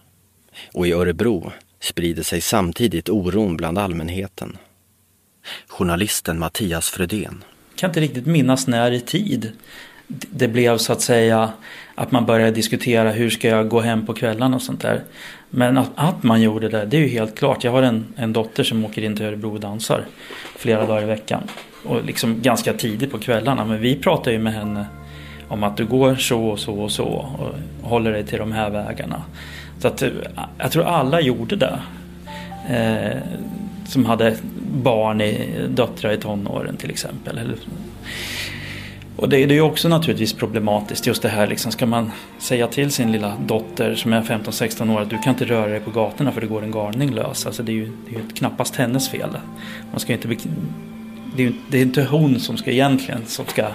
Och 0.73 0.87
i 0.87 0.91
Örebro 0.91 1.51
sprider 1.79 2.23
sig 2.23 2.41
samtidigt 2.41 3.09
oron 3.09 3.57
bland 3.57 3.77
allmänheten. 3.77 4.57
Journalisten 5.67 6.39
Mattias 6.39 6.89
Frödén 6.89 7.43
kan 7.77 7.89
inte 7.89 7.99
riktigt 7.99 8.25
minnas 8.25 8.67
när 8.67 8.91
i 8.91 8.99
tid 9.01 9.51
det 10.07 10.47
blev 10.47 10.77
så 10.77 10.93
att 10.93 11.01
säga 11.01 11.49
att 11.95 12.11
man 12.11 12.25
började 12.25 12.51
diskutera 12.51 13.11
hur 13.11 13.29
ska 13.29 13.47
jag 13.47 13.69
gå 13.69 13.81
hem 13.81 14.05
på 14.05 14.13
kvällarna 14.13 14.55
och 14.55 14.61
sånt 14.61 14.81
där. 14.81 15.03
Men 15.49 15.77
att, 15.77 15.91
att 15.95 16.23
man 16.23 16.41
gjorde 16.41 16.69
det, 16.69 16.85
det 16.85 16.97
är 16.97 17.01
ju 17.01 17.07
helt 17.07 17.37
klart. 17.37 17.63
Jag 17.63 17.71
har 17.71 17.81
en, 17.81 18.05
en 18.15 18.33
dotter 18.33 18.63
som 18.63 18.85
åker 18.85 19.03
in 19.03 19.15
till 19.15 19.25
Örebro 19.25 19.53
och 19.53 19.59
dansar 19.59 20.05
flera 20.55 20.85
dagar 20.85 21.03
i 21.03 21.05
veckan. 21.05 21.43
Och 21.85 22.05
liksom 22.05 22.41
ganska 22.41 22.73
tidigt 22.73 23.11
på 23.11 23.19
kvällarna. 23.19 23.65
Men 23.65 23.81
vi 23.81 23.95
pratar 23.95 24.31
ju 24.31 24.39
med 24.39 24.53
henne 24.53 24.85
om 25.47 25.63
att 25.63 25.77
du 25.77 25.85
går 25.85 26.15
så 26.15 26.47
och 26.47 26.59
så 26.59 26.79
och 26.79 26.91
så 26.91 27.05
och 27.05 27.89
håller 27.89 28.11
dig 28.11 28.25
till 28.25 28.39
de 28.39 28.51
här 28.51 28.69
vägarna. 28.69 29.23
Så 29.79 29.87
att 29.87 30.03
jag 30.57 30.71
tror 30.71 30.83
alla 30.83 31.21
gjorde 31.21 31.55
det. 31.55 31.79
Eh, 32.69 33.17
som 33.87 34.05
hade 34.05 34.35
barn, 34.83 35.21
i, 35.21 35.51
döttrar 35.69 36.11
i 36.11 36.17
tonåren 36.17 36.77
till 36.77 36.89
exempel. 36.89 37.39
Och 39.17 39.29
det, 39.29 39.45
det 39.45 39.53
är 39.53 39.55
ju 39.55 39.61
också 39.61 39.89
naturligtvis 39.89 40.33
problematiskt 40.33 41.07
just 41.07 41.21
det 41.21 41.29
här 41.29 41.47
liksom, 41.47 41.71
ska 41.71 41.85
man 41.85 42.11
säga 42.39 42.67
till 42.67 42.91
sin 42.91 43.11
lilla 43.11 43.33
dotter 43.47 43.95
som 43.95 44.13
är 44.13 44.21
15-16 44.21 44.95
år 44.95 45.01
att 45.01 45.09
du 45.09 45.17
kan 45.17 45.33
inte 45.33 45.45
röra 45.45 45.67
dig 45.67 45.79
på 45.79 45.91
gatorna 45.91 46.31
för 46.31 46.41
det 46.41 46.47
går 46.47 46.63
en 46.63 46.71
galning 46.71 47.13
lös. 47.13 47.45
Alltså 47.45 47.63
det 47.63 47.71
är 47.71 47.73
ju, 47.73 47.91
det 48.09 48.15
är 48.15 48.19
ju 48.19 48.27
knappast 48.27 48.75
hennes 48.75 49.09
fel. 49.09 49.29
Man 49.91 49.99
ska 49.99 50.13
inte, 50.13 50.27
det, 50.27 51.43
är 51.43 51.47
ju, 51.47 51.53
det 51.71 51.77
är 51.77 51.81
inte 51.81 52.03
hon 52.03 52.39
som 52.39 52.57
ska 52.57 52.71
egentligen 52.71 53.25
som 53.25 53.45
ska 53.45 53.67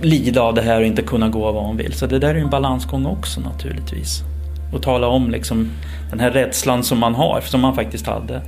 lida 0.00 0.42
av 0.42 0.54
det 0.54 0.62
här 0.62 0.80
och 0.80 0.86
inte 0.86 1.02
kunna 1.02 1.28
gå 1.28 1.52
vad 1.52 1.64
hon 1.64 1.76
vill. 1.76 1.92
Så 1.92 2.06
det 2.06 2.18
där 2.18 2.28
är 2.28 2.34
ju 2.34 2.40
en 2.40 2.50
balansgång 2.50 3.06
också 3.06 3.40
naturligtvis. 3.40 4.20
Och 4.72 4.82
tala 4.82 5.06
om 5.06 5.30
liksom 5.30 5.70
den 6.10 6.20
här 6.20 6.30
rädslan 6.30 6.84
som 6.84 6.98
man 6.98 7.14
har, 7.14 7.40
som 7.40 7.60
man 7.60 7.74
faktiskt 7.74 8.06
hade. 8.06 8.42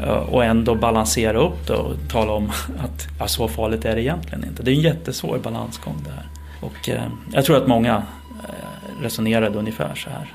Eh, 0.00 0.08
och 0.08 0.44
ändå 0.44 0.74
balansera 0.74 1.38
upp 1.38 1.66
det 1.66 1.74
och 1.74 1.94
tala 2.08 2.32
om 2.32 2.50
att 2.78 3.06
ja, 3.18 3.28
så 3.28 3.48
farligt 3.48 3.84
är 3.84 3.94
det 3.94 4.02
egentligen 4.02 4.44
inte. 4.44 4.62
Det 4.62 4.70
är 4.70 4.74
en 4.74 4.80
jättesvår 4.80 5.38
balansgång 5.38 5.96
det 6.04 6.10
här. 6.10 6.26
Och 6.60 6.88
eh, 6.88 7.02
jag 7.32 7.44
tror 7.44 7.56
att 7.56 7.66
många 7.66 8.02
eh, 8.48 9.02
resonerade 9.02 9.58
ungefär 9.58 9.94
så 9.94 10.10
här. 10.10 10.34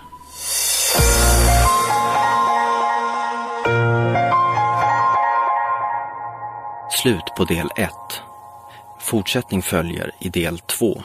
Slut 7.01 7.23
på 7.37 7.45
del 7.45 7.67
1. 7.75 7.89
Fortsättning 8.99 9.61
följer 9.61 10.11
i 10.19 10.29
del 10.29 10.59
2. 10.59 11.01